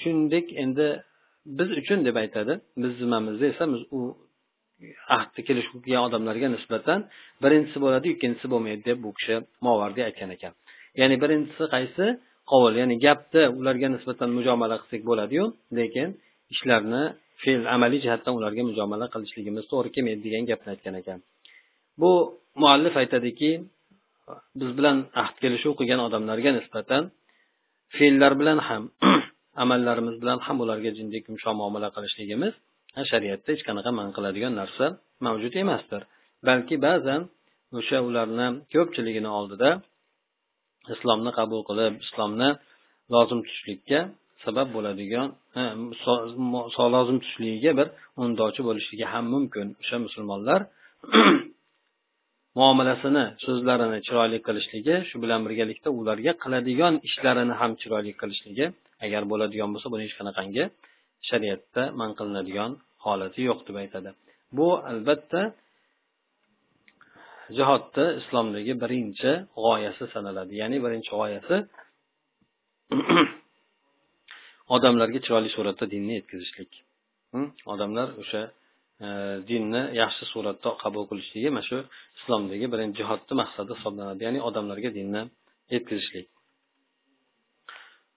Shuningdek 0.00 0.46
endi 0.64 0.86
biz 1.58 1.68
uchun 1.80 1.98
deb 2.06 2.16
aytadi 2.22 2.52
biz 2.82 2.92
zimmamizda 3.00 3.46
esa 3.52 3.64
u 3.98 4.00
ahdni 5.16 5.40
kelishib 5.48 5.76
kelgan 5.84 6.02
odamlarga 6.08 6.48
nisbatan 6.56 6.98
birinchisi 7.42 7.78
bo'ladi 7.84 8.06
ikkinchisi 8.14 8.46
bo'lmaydi 8.52 8.82
deb 8.90 8.98
bu 9.04 9.10
kishi 9.18 9.34
movardiy 9.66 10.04
aytgan 10.08 10.30
ekan. 10.36 10.52
Ya'ni 11.00 11.16
birinchisi 11.22 11.64
qaysi? 11.74 12.04
Qovul 12.50 12.74
ya'ni 12.80 12.96
gapni 13.06 13.42
ularga 13.58 13.88
nisbatan 13.96 14.28
mujomala 14.38 14.76
qilsak 14.82 15.02
bo'ladiyu 15.10 15.44
lekin 15.78 16.08
ishlarni 16.54 17.02
fe'l 17.42 17.62
amaliy 17.74 18.00
jihatdan 18.04 18.32
ularga 18.38 18.62
mujomala 18.70 19.06
qilishligimiz 19.14 19.64
to'g'ri 19.72 19.88
kelmaydi 19.94 20.20
degan 20.26 20.42
gapni 20.50 20.68
aytgan 20.74 20.94
ekan. 21.00 21.18
Bu 22.00 22.12
muallif 22.62 22.94
aytadiki 23.02 23.50
biz 24.60 24.70
bilan 24.78 24.96
ahd 25.22 25.36
kelishuv 25.42 25.72
qilgan 25.78 26.00
odamlarga 26.06 26.50
nisbatan 26.58 27.02
fe'llar 27.96 28.32
bilan 28.40 28.58
ham 28.68 28.82
amallarimiz 29.62 30.16
bilan 30.22 30.38
ham 30.46 30.56
ularga 30.64 30.90
jindek 30.98 31.22
yumshoq 31.28 31.54
muomala 31.60 31.88
qilishligimiz 31.96 32.54
shariatda 33.10 33.48
hech 33.54 33.62
qanaqa 33.68 33.90
man 33.98 34.08
qiladigan 34.16 34.52
narsa 34.60 34.84
mavjud 35.26 35.54
emasdir. 35.62 36.02
Balki 36.48 36.76
ba'zan 36.86 37.20
o'sha 37.78 37.98
ularni 38.08 38.46
ko'pchiligini 38.74 39.30
oldida 39.38 39.68
islomni 40.94 41.30
qabul 41.38 41.60
qilib 41.68 41.92
islomni 42.06 42.48
lozim 43.14 43.40
tutishlikka 43.46 44.00
sabab 44.44 44.68
bo'ladigan 44.76 45.28
lozim 46.96 47.16
tutishligiga 47.22 47.72
bir 47.78 47.88
undovchi 48.24 48.60
bo'lishligi 48.68 49.06
ham 49.12 49.24
mumkin. 49.34 49.66
O'sha 49.82 49.96
musulmonlar 50.06 50.60
muomalasini 52.58 53.24
so'zlarini 53.44 53.98
chiroyli 54.06 54.38
qilishligi 54.46 54.96
shu 55.08 55.16
bilan 55.24 55.40
birgalikda 55.46 55.88
ularga 56.00 56.32
qiladigan 56.42 56.94
ishlarini 57.08 57.54
ham 57.60 57.72
chiroyli 57.80 58.12
qilishligi 58.20 58.66
agar 59.04 59.22
bo'ladigan 59.32 59.68
bo'lsa 59.74 59.88
buni 59.92 60.02
hech 60.06 60.16
qanaqangi 60.20 60.64
shariatda 61.28 61.82
man 62.00 62.10
qilinadigan 62.18 62.72
holati 63.04 63.40
yo'q 63.48 63.60
deb 63.68 63.76
aytadi. 63.82 64.10
Bu 64.56 64.68
albatta 64.90 65.42
jihodni 67.58 68.06
islomdagi 68.20 68.72
birinchi 68.82 69.30
g'oyasi 69.64 70.04
sanaladi. 70.14 70.52
Ya'ni 70.62 70.78
birinchi 70.84 71.10
g'oyasi 71.18 71.56
odamlarga 74.74 75.18
chiroyli 75.24 75.50
suratda 75.56 75.84
dinni 75.94 76.12
yetkazishlik. 76.18 76.70
Hm? 77.34 77.48
Odamlar 77.72 78.08
o'sha 78.22 78.42
e, 79.06 79.08
dinni 79.50 79.82
yaxshi 80.02 80.24
suratda 80.32 80.70
qabul 80.82 81.04
qilishligi 81.10 81.48
mana 81.56 81.66
shu 81.70 81.78
islomdagi 82.18 82.66
birinchi 82.72 82.96
jihodni 83.00 83.34
maqsadi 83.42 83.70
hisoblanadi. 83.78 84.20
Ya'ni 84.26 84.40
odamlarga 84.48 84.90
dinni 84.98 85.22
yetkazishlik. 85.74 86.28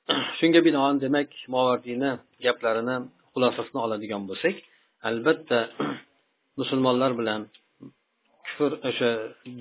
shunga 0.40 0.60
binoan 0.68 0.96
demak 1.06 1.30
movardiyni 1.56 2.12
gaplarini 2.46 2.96
xulosasini 3.34 3.80
oladigan 3.86 4.24
bo'lsak 4.30 4.56
albatta 5.10 5.60
musulmonlar 6.60 7.12
bilan 7.20 7.42
kufr 8.46 8.72
o'sha 8.90 9.10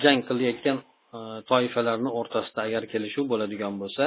jang 0.02 0.20
qilayotgan 0.28 0.78
e, 1.16 1.18
toifalarni 1.50 2.10
o'rtasida 2.18 2.60
agar 2.68 2.82
kelishuv 2.92 3.24
bo'ladigan 3.32 3.74
bo'lsa 3.82 4.04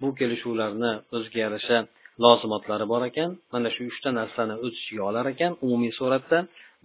bu 0.00 0.08
kelishuvlarni 0.20 0.92
o'ziga 1.16 1.38
yarasha 1.46 1.78
lozimotlari 2.24 2.86
bor 2.92 3.02
ekan. 3.10 3.30
Mana 3.52 3.68
shu 3.74 3.82
uchta 3.92 4.08
narsani 4.20 4.54
o'z 4.64 4.74
ichiga 4.80 5.02
olar 5.10 5.26
ekan 5.34 5.52
umumiy 5.64 5.92
suratda. 6.00 6.38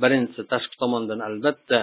Birinchisi 0.03 0.43
tashqi 0.53 0.75
tomondan 0.83 1.19
albatta 1.27 1.79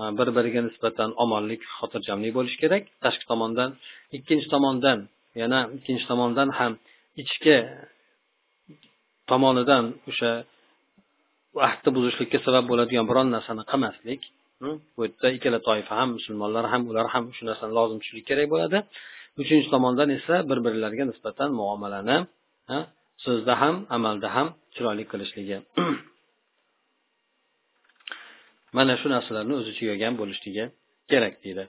e, 0.00 0.02
bir 0.18 0.28
biriga 0.36 0.60
nisbatan 0.68 1.10
omonlik 1.24 1.62
xotirjamlik 1.76 2.32
bo'lishi 2.38 2.58
kerak. 2.62 2.84
Tashqi 3.04 3.24
tomondan 3.32 3.70
ikkinchi 4.16 4.48
tomondan 4.54 4.98
yana 5.40 5.58
ikkinchi 5.76 6.04
tomondan 6.10 6.48
ham 6.58 6.72
ichki 7.22 7.56
tomonidan 9.30 9.84
o'sha 10.10 10.30
ahdni 11.68 11.90
buzishlikka 11.96 12.38
sabab 12.46 12.64
bo'ladigan 12.70 13.06
biron 13.10 13.28
narsani 13.36 13.62
qilmaslik 13.70 14.20
hm, 14.60 14.76
bu 14.94 15.00
yerda 15.06 15.28
ikkala 15.36 15.58
toifa 15.68 15.92
ham 16.00 16.08
musulmonlar 16.16 16.64
ham 16.72 16.82
ular 16.90 17.06
ham 17.14 17.24
shu 17.36 17.42
narsani 17.50 17.72
lozim 17.78 17.98
tutishlik 18.00 18.24
kerak 18.30 18.46
bo'ladi. 18.54 18.78
Uchinchi 19.42 19.68
tomondan 19.74 20.08
esa 20.18 20.34
bir 20.50 20.58
birlariga 20.66 21.04
nisbatan 21.10 21.48
muomalani 21.60 22.16
so'zda 23.24 23.54
ham 23.62 23.74
amalda 23.96 24.28
ham 24.36 24.48
chiroyli 24.74 25.04
qilishligi. 25.12 25.56
Mana 28.76 28.94
shu 29.00 29.06
narsalarni 29.14 29.54
o'z 29.60 29.66
ichiga 29.72 29.90
olgan 29.94 30.14
bo'lishligi 30.20 30.64
kerak 31.10 31.34
deydi. 31.44 31.64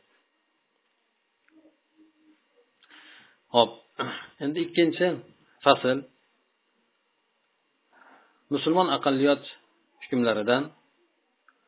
Ho'p 3.53 3.71
endi 4.43 4.59
ikkinchi 4.65 5.07
fasl. 5.65 5.97
Musulmon 8.53 8.87
aqlliyot 8.97 9.43
hukmlaridan 10.03 10.63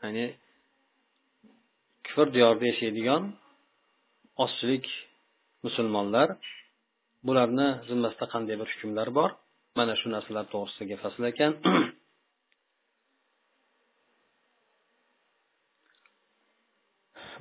ya'ni 0.01 0.25
kufr 2.05 2.27
diyorida 2.35 2.65
yashaydigan 2.71 3.23
ozchilik 4.43 4.85
musulmonlar 5.65 6.29
bularni 7.27 7.67
zimmasida 7.87 8.25
qanday 8.33 8.55
bir 8.61 8.67
hukmlar 8.73 9.07
bor? 9.17 9.29
Mana 9.77 9.93
shu 9.99 10.07
narsalar 10.15 10.45
to'g'risidagi 10.53 10.95
fasl 11.03 11.21
ekan. 11.31 11.51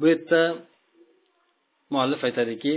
Bu 0.00 0.04
yerda 0.12 0.40
muallif 1.92 2.20
aytadiki 2.28 2.72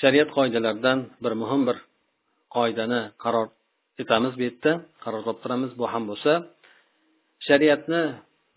shariat 0.00 0.28
qoidalaridan 0.36 0.98
bir 1.24 1.32
muhim 1.42 1.62
bir 1.68 1.78
qoidani 2.56 3.00
qaror 3.24 3.48
etamiz 4.02 4.32
bu 4.38 4.42
yerda 4.48 4.72
qaror 5.04 5.22
toptiramiz. 5.28 5.70
Bu 5.80 5.84
ham 5.92 6.04
bo'lsa 6.10 6.32
shariatni 7.46 8.02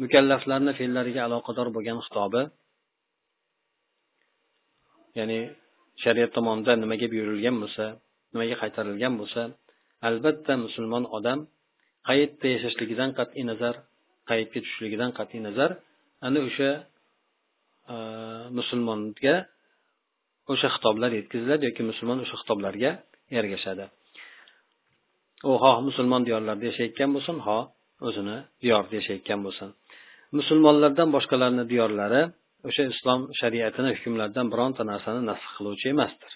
mukallaflarni 0.03 0.71
fe'llariga 0.79 1.21
aloqador 1.27 1.67
bo'lgan 1.75 1.97
xitobi. 2.05 2.41
Ya'ni 5.17 5.39
shariat 6.03 6.31
tomonidan 6.37 6.77
nimaga 6.83 7.07
buyurilgan 7.13 7.55
bo'lsa 7.63 7.85
nimaga 8.33 8.55
qaytarilgan 8.61 9.13
bo'lsa 9.21 9.41
albatta 10.07 10.53
musulmon 10.65 11.03
odam 11.17 11.39
qayerda 12.07 12.47
yashashligidan 12.55 13.09
qat'iy 13.19 13.43
nazar 13.51 13.75
qayerga 14.29 14.59
tushishligidan 14.63 15.11
qat'iy 15.19 15.41
nazar 15.47 15.69
ana 16.27 16.39
o'sha 16.47 16.69
e, 17.93 17.95
musulmonga 18.57 19.35
o'sha 20.51 20.67
xitoblar 20.75 21.11
yetkaziladi 21.19 21.63
yoki 21.69 21.83
musulmon 21.91 22.19
o'sha 22.23 22.35
xitoblarga 22.41 22.91
ergashadi. 23.39 23.85
U 25.49 25.51
xoh 25.63 25.77
musulmon 25.87 26.21
diyorlarida 26.27 26.65
yashayotgan 26.71 27.09
bo'lsin 27.15 27.37
xoh 27.45 27.63
o'zini 28.07 28.37
diyorida 28.63 28.93
yashayotgan 28.99 29.39
bo'lsin. 29.45 29.69
Musulmonlardan 30.39 31.09
boshqalarni 31.15 31.63
diyorlari 31.71 32.21
o'sha 32.67 32.83
islom 32.93 33.21
shariatini 33.39 33.89
hukmlaridan 33.95 34.47
bironta 34.53 34.81
narsani 34.91 35.21
nasx 35.29 35.49
qiluvchi 35.57 35.87
emasdir. 35.93 36.31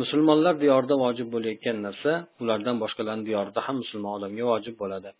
Musulmonlar 0.00 0.54
diyorida 0.64 0.94
vojib 1.04 1.28
bo'layotgan 1.34 1.76
narsa 1.86 2.12
ulardan 2.42 2.76
boshqalarni 2.82 3.24
diyorida 3.28 3.60
ham 3.66 3.76
musulmon 3.82 4.12
odamga 4.18 4.44
vojib 4.52 4.74
bo'ladi. 4.82 5.10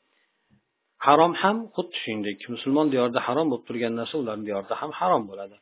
Harom 1.07 1.33
ham 1.43 1.57
xuddi 1.77 1.97
shuningdek 2.03 2.39
musulmon 2.55 2.87
diyorida 2.95 3.21
harom 3.27 3.47
bo'lib 3.51 3.65
turgan 3.69 3.95
narsa 4.01 4.15
ularni 4.23 4.45
diyorida 4.49 4.75
ham 4.81 4.91
harom 5.01 5.25
bo'ladi. 5.31 5.57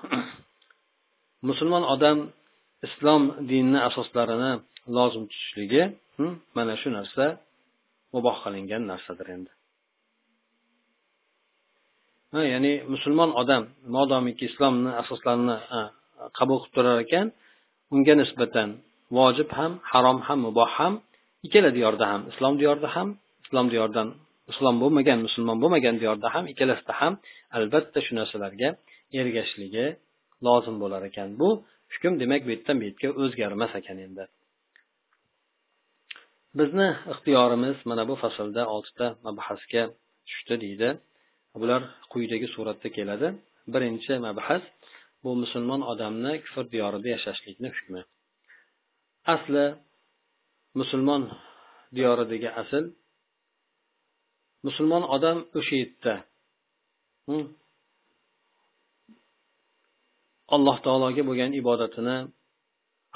musulmon 1.48 1.84
odam 1.94 2.18
islom 2.86 3.22
dinini 3.50 3.80
asoslarini 3.88 4.52
lozim 4.96 5.24
tutishligi 5.30 5.82
mana 6.56 6.74
shu 6.80 6.88
narsa 6.98 7.24
muboh 8.14 8.36
qilingan 8.44 8.82
narsadir 8.90 9.26
endi. 9.36 9.50
Ha 12.32 12.42
ya'ni 12.52 12.72
musulmon 12.94 13.30
odam 13.42 13.62
modomiki 13.96 14.44
islomni 14.50 14.90
asoslarini 15.02 15.56
qabul 16.38 16.58
qilib 16.62 16.72
turar 16.76 16.98
ekan 17.04 17.26
unga 17.94 18.14
nisbatan 18.22 18.68
vojib 19.18 19.48
ham 19.58 19.72
harom 19.90 20.18
ham 20.26 20.38
muboh 20.46 20.70
ham 20.78 20.94
ikkala 21.46 21.70
diyorda 21.76 22.04
ham 22.12 22.22
islom 22.30 22.54
diyorida 22.60 22.88
ham 22.96 23.08
islom 23.44 23.66
diyoridan 23.72 24.08
islom 24.52 24.74
bo'lmagan 24.82 25.18
musulmon 25.26 25.56
bo'lmagan 25.62 25.96
diyorda 26.02 26.28
ham 26.34 26.44
ikkalasida 26.52 26.92
ham 27.00 27.12
albatta 27.56 27.98
shu 28.06 28.12
narsalarga 28.18 28.68
ergashishligi 29.20 29.86
lozim 30.46 30.76
bo'lar 30.82 31.02
ekan. 31.10 31.28
Bu 31.40 31.48
hukm 31.92 32.14
demak 32.22 32.40
bu 32.46 32.50
yerdan 32.54 32.76
bu 32.80 32.84
yerga 32.88 33.08
o'zgarmas 33.22 33.72
ekan 33.80 33.98
endi. 34.06 34.24
Bizni 36.58 36.88
ixtiyorimiz 37.12 37.76
mana 37.90 38.02
bu 38.10 38.14
faslda 38.22 38.62
oltita 38.74 39.06
mabhasga 39.26 39.82
tushdi 40.28 40.54
deydi. 40.64 40.88
Bular 41.62 41.82
quyidagi 42.12 42.48
suratda 42.54 42.88
keladi. 42.96 43.28
Birinchi 43.74 44.12
mabhas 44.26 44.64
bu 45.22 45.30
musulmon 45.42 45.82
odamni 45.92 46.32
kufr 46.44 46.64
diyorida 46.74 47.08
yashashlikni 47.16 47.68
hukmi. 47.76 48.02
Asli 49.34 49.66
musulmon 50.80 51.22
diyoridagi 51.96 52.50
asl 52.62 52.84
musulmon 54.66 55.04
odam 55.16 55.38
o'sha 55.58 55.74
yerda 55.82 56.14
hm, 57.26 57.44
alloh 60.54 60.76
taologa 60.86 61.22
bo'lgan 61.28 61.50
ibodatini 61.60 62.16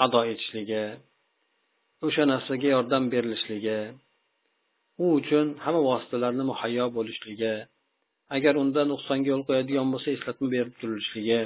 ado 0.04 0.20
etishligi 0.32 0.84
o'sha 2.06 2.24
narsaga 2.32 2.68
yordam 2.76 3.04
berilishligi 3.12 3.80
u 5.02 5.04
uchun 5.18 5.46
hamma 5.64 5.80
vositalarni 5.90 6.44
muhayyo 6.50 6.86
bo'lishligi 6.96 7.54
agar 8.36 8.54
unda 8.62 8.82
nuqsonga 8.92 9.28
yo'l 9.32 9.42
qo'yadigan 9.48 9.88
bo'lsa 9.92 10.08
eslatma 10.16 10.46
berib 10.54 10.74
turilishligi. 10.80 11.40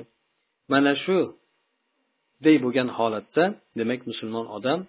Mana 0.73 0.93
shu 1.05 1.19
dey 2.45 2.57
bo'lgan 2.65 2.89
holatda 2.99 3.45
demak 3.79 4.01
musulmon 4.11 4.47
odam 4.57 4.81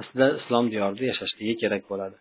aslida 0.00 0.26
islom 0.40 0.64
diyorida 0.72 1.04
yashashligi 1.10 1.54
kerak 1.62 1.82
bo'ladi. 1.90 2.16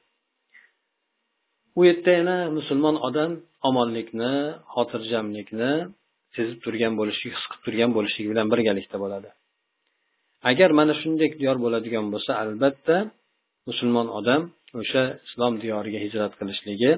U 1.80 1.82
yerda 1.90 2.12
yana 2.20 2.38
musulmon 2.58 2.96
odam 3.08 3.32
omonlikni 3.70 4.34
xotirjamlikni 4.74 5.74
sezib 6.36 6.60
turgan 6.66 6.94
bo'lishligi 7.00 7.34
his 7.38 7.46
qilib 7.50 7.64
turgan 7.66 7.92
bo'lishligi 7.98 8.30
bilan 8.34 8.48
birgalikda 8.54 8.98
bo'ladi. 9.04 9.30
Agar 10.52 10.70
mana 10.80 10.94
shunday 11.02 11.30
diyor 11.42 11.58
bo'ladigan 11.66 12.06
bo'lsa 12.14 12.32
albatta 12.44 12.98
musulmon 13.70 14.08
odam 14.20 14.42
o'sha 14.82 15.04
islom 15.28 15.54
diyoriga 15.64 16.00
hijrat 16.06 16.34
qilishligi 16.40 16.92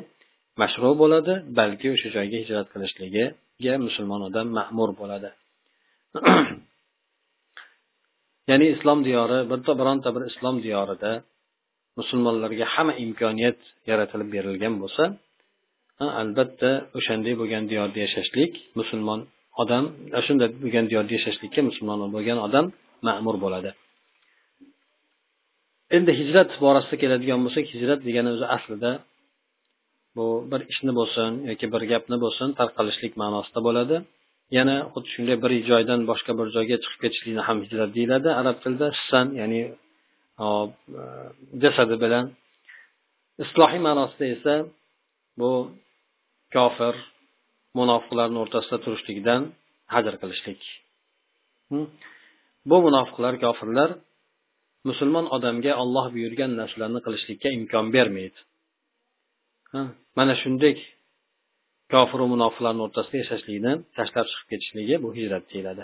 mashru 0.62 0.91
bo'ladi 1.02 1.34
balki 1.60 1.88
o'sha 1.95 2.10
joyga 2.17 2.38
hijrat 2.43 2.67
qilishligiga 2.73 3.73
musulmon 3.88 4.21
odam 4.30 4.47
ma'mur 4.58 4.89
bo'ladi. 5.02 5.30
Ya'ni 8.50 8.67
islom 8.76 9.00
diyori 9.08 9.39
bitta 9.52 9.71
bironta 9.80 10.10
bir 10.15 10.23
islom 10.32 10.56
diyorida 10.65 11.12
musulmonlarga 12.00 12.65
hamma 12.73 12.93
imkoniyat 13.06 13.60
yaratilib 13.89 14.30
berilgan 14.36 14.73
bo'lsa 14.84 15.04
albatta 16.22 16.72
o'shanday 16.98 17.34
bo'lgan 17.42 17.64
diyorda 17.72 18.00
yashashlik 18.06 18.52
musulmon 18.80 19.20
odam 19.62 19.84
shunday 20.28 20.50
bo'lgan 20.64 20.86
diyorda 20.92 21.12
yashashlikka 21.18 21.62
musulmon 21.70 22.00
bo'lgan 22.16 22.38
odam 22.48 22.66
ma'mur 23.08 23.36
bo'ladi. 23.44 23.70
Endi 25.96 26.12
hijrat 26.20 26.50
borasida 26.66 26.96
keladigan 27.04 27.40
bo'lsak 27.46 27.66
hijrat 27.74 28.00
degani 28.08 28.30
o'zi 28.36 28.46
aslida 28.56 28.92
bu 30.18 30.26
bir 30.52 30.62
ishni 30.72 30.92
bo'lsin 31.00 31.32
yoki 31.50 31.66
bir 31.74 31.82
gapni 31.92 32.18
bo'lsin 32.24 32.48
tarqalishlik 32.60 33.14
ma'nosida 33.22 33.60
bo'ladi. 33.68 33.98
Yana 34.58 34.76
xuddi 34.94 35.10
shunday 35.16 35.38
bir 35.44 35.52
joydan 35.70 36.00
boshqa 36.10 36.32
bir 36.40 36.48
joyga 36.56 36.76
chiqib 36.84 37.00
ketishlikni 37.04 37.44
ham 37.48 37.58
hijrat 37.66 37.90
deyiladi 37.98 38.30
arab 38.42 38.58
tilida. 38.64 38.88
Hissan 38.98 39.28
ya'ni 39.42 39.62
jasadi 41.64 41.96
bilan 42.04 42.26
islohiy 43.44 43.82
ma'nosida 43.88 44.26
esa 44.36 44.54
bu 45.40 45.50
kofir 46.56 46.96
munofiqlarni 47.80 48.38
o'rtasida 48.44 48.78
turishlikdan 48.86 49.42
hajr 49.94 50.14
qilishlik. 50.22 50.62
Bu 52.70 52.78
munofiqlar 52.88 53.34
kofirlar 53.46 53.90
musulmon 54.90 55.26
odamga 55.36 55.74
olloh 55.84 56.06
buyurgan 56.15 56.52
narsalarni 56.62 57.00
qilishlikka 57.06 57.50
imkon 57.58 57.86
bermaydi. 57.96 58.40
Mana 60.17 60.34
shunday 60.42 60.74
kofiru 61.94 62.26
munofiqlarni 62.34 62.82
o'rtasida 62.88 63.17
yashashlikni 63.24 63.74
tashlab 63.98 64.26
chiqib 64.32 64.48
ketishligi 64.52 64.96
bu 65.04 65.10
hijrat 65.17 65.46
deyiladi. 65.52 65.84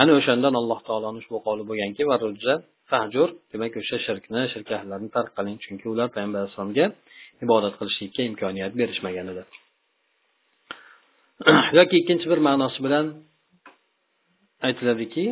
Ana 0.00 0.12
o'shandan 0.18 0.54
alloh 0.60 0.80
taoloni 0.88 1.18
ushbu 1.22 1.38
qovli 1.46 1.64
bo'lganki 1.70 2.02
fahjur 2.90 3.28
demak 3.52 3.72
o'sha 3.80 3.96
shirkni 4.06 4.42
shirk 4.52 4.68
ahllarni 4.78 5.08
tark 5.16 5.30
qiling 5.38 5.56
chunki 5.64 5.86
ular 5.94 6.08
payg'ambar 6.14 6.38
alayhissalomga 6.40 6.86
ibodat 7.44 7.74
qilishlikka 7.80 8.20
imkoniyat 8.30 8.72
berishmagan 8.80 9.26
edi. 9.32 9.42
yoki 11.78 11.94
ikkinchi 12.00 12.26
bir 12.32 12.40
ma'nosi 12.48 12.78
bilan 12.86 13.06
aytiladiki 14.66 15.24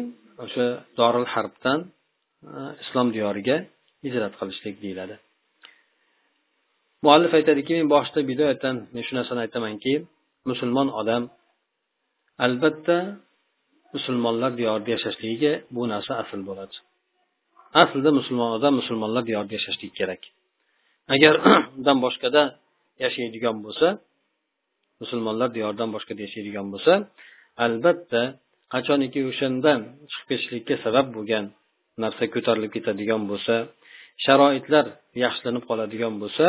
o'sha 0.45 0.67
doril 0.99 1.27
harbdan 1.35 1.79
e, 2.57 2.59
islom 2.83 3.09
diyoriga 3.17 3.57
hijrat 4.05 4.35
qilishlik 4.41 4.77
deyiladi. 4.85 5.15
Muallif 7.05 7.33
aytadiki 7.39 7.73
men 7.79 7.89
boshida 7.95 8.21
bidoyatdan 8.31 8.77
men 8.95 9.03
shu 9.07 9.13
narsani 9.19 9.41
aytamanki 9.47 9.93
musulmon 10.51 10.89
odam 11.01 11.23
albatta 12.47 12.97
musulmonlar 13.95 14.51
diyorida 14.61 14.91
yashashligiga 14.97 15.53
bu 15.75 15.83
narsa 15.93 16.13
asl 16.23 16.41
bo'ladi. 16.49 16.77
Aslida 17.83 18.11
musulmon 18.19 18.51
odam 18.57 18.73
musulmonlar 18.81 19.23
diyorida 19.29 19.53
yashashligi 19.59 19.95
kerak. 20.01 20.23
Agar 21.15 21.35
undan 21.79 21.99
boshqada 22.05 22.43
yashaydigan 23.05 23.57
bo'lsa 23.67 23.89
musulmonlar 25.05 25.49
diyoridan 25.57 25.89
boshqada 25.95 26.21
yashaydigan 26.27 26.67
bo'lsa 26.75 26.93
albatta 27.65 28.23
qachoniki 28.75 29.21
o'shandan 29.31 29.81
chiqib 30.11 30.27
ketishlikka 30.31 30.75
sabab 30.85 31.07
bo'lgan 31.17 31.45
narsa 32.03 32.25
ko'tarilib 32.35 32.73
ketadigan 32.77 33.23
bo'lsa 33.31 33.55
sharoitlar 34.25 34.87
yaxshilanib 35.25 35.65
qoladigan 35.71 36.15
bo'lsa 36.23 36.47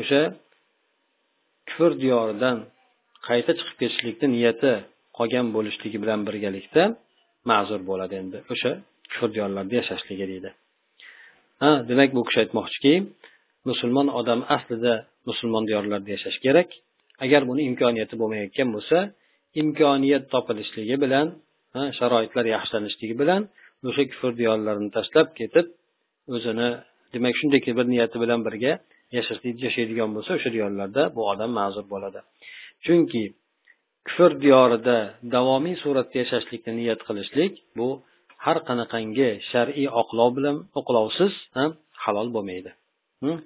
o'sha 0.00 0.22
kufr 1.68 1.92
diyoridan 2.02 2.56
qayta 3.28 3.52
chiqib 3.58 3.76
ketishlikni 3.80 4.26
niyati 4.36 4.72
qolgan 5.18 5.46
bo'lishligi 5.56 5.98
bilan 6.02 6.20
birgalikda 6.28 6.82
ma'zur 7.50 7.80
bo'ladi 7.90 8.14
endi 8.22 8.38
o'sha 8.52 8.70
kufr 9.10 9.28
diyorlarda 9.36 9.74
yashashligi 9.80 10.26
deydi. 10.32 10.50
Ha 11.62 11.70
demak 11.90 12.10
bu 12.16 12.22
kishi 12.28 12.38
aytmoqchiki 12.44 12.94
musulmon 13.68 14.08
odam 14.20 14.40
aslida 14.56 14.94
musulmon 15.28 15.64
diyorlarda 15.68 16.10
yashash 16.16 16.38
kerak. 16.44 16.68
Agar 17.24 17.42
buni 17.50 17.62
imkoniyati 17.70 18.14
bo'lmayotgan 18.20 18.68
bo'lsa 18.76 18.98
imkoniyat 19.62 20.24
topilishligi 20.34 20.96
bilan 21.04 21.26
sharoitlar 21.98 22.44
yaxshilanishligi 22.54 23.14
bilan 23.22 23.42
o'sha 23.88 24.02
kufr 24.12 24.32
diyorlarini 24.40 24.90
tashlab 24.96 25.28
ketib 25.40 25.66
o'zini 26.34 26.68
demak 27.14 27.34
shunday 27.40 27.60
bir 27.78 27.86
niyati 27.92 28.16
bilan 28.22 28.40
birga 28.46 28.72
yashaydigan 29.66 30.10
bo'lsa 30.16 30.30
o'sha 30.38 30.50
diyorlarda 30.56 31.02
bu 31.16 31.20
odam 31.32 31.50
ma'zur 31.58 31.84
bo'ladi. 31.92 32.20
Chunki 32.84 33.22
kufr 34.08 34.30
diyorida 34.44 34.96
davomiy 35.34 35.76
suratda 35.82 36.16
yashashlikni 36.22 36.72
niyat 36.80 37.00
qilishlik 37.08 37.52
bu 37.78 37.88
har 38.44 38.58
qanaqangi 38.68 39.30
shar'iy 39.50 39.88
oqlov 40.00 40.30
bilan 40.38 40.56
oqlovsiz 40.80 41.32
ham 41.56 41.70
halol 42.04 42.28
bo'lmaydi. 42.36 42.70
Hm? 43.22 43.38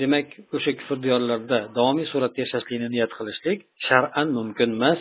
Demak 0.00 0.28
o'sha 0.56 0.72
kufr 0.78 0.98
diyorlarida 1.04 1.58
davomiy 1.76 2.06
suratda 2.12 2.38
yashashlikni 2.44 2.88
niyat 2.94 3.12
qilishlik 3.18 3.58
shar'an 3.88 4.28
mumkin 4.38 4.70
emas 4.76 5.00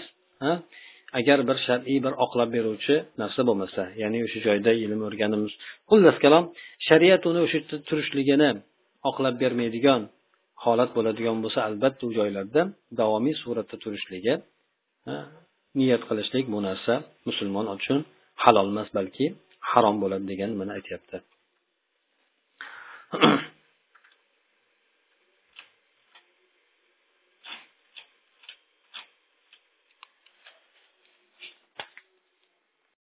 agar 1.20 1.40
bir 1.50 1.58
shar'iy 1.68 2.00
bir 2.06 2.14
oqlab 2.26 2.50
beruvchi 2.56 2.96
narsa 3.22 3.42
bo'lmasa 3.50 3.84
ya'ni 4.02 4.20
o'sha 4.26 4.40
joyda 4.48 4.72
ilm 4.84 5.02
o'rganimiz. 5.08 5.54
Xullas 5.90 6.18
kalom 6.24 6.44
shariat 6.88 7.22
uni 7.30 7.40
o'sha 7.46 7.58
yerda 7.60 7.78
turishligini 7.90 8.50
oqlab 9.10 9.36
bermaydigan 9.44 10.02
holat 10.64 10.90
bo'ladigan 10.98 11.38
bo'lsa 11.44 11.60
albatta 11.70 12.04
u 12.08 12.12
joylarda 12.20 12.62
davomiy 13.00 13.36
suratda 13.44 13.76
turishligi 13.84 14.34
niyat 15.80 16.04
qilishlik 16.10 16.46
bu 16.54 16.60
narsa 16.68 16.94
musulmon 17.28 17.66
uchun 17.76 18.00
halol 18.44 18.68
emas 18.74 18.90
balki 18.98 19.26
harom 19.72 19.96
bo'ladi 20.04 20.26
degan 20.32 20.50
nimani 20.54 20.72
aytyapti. 20.78 21.18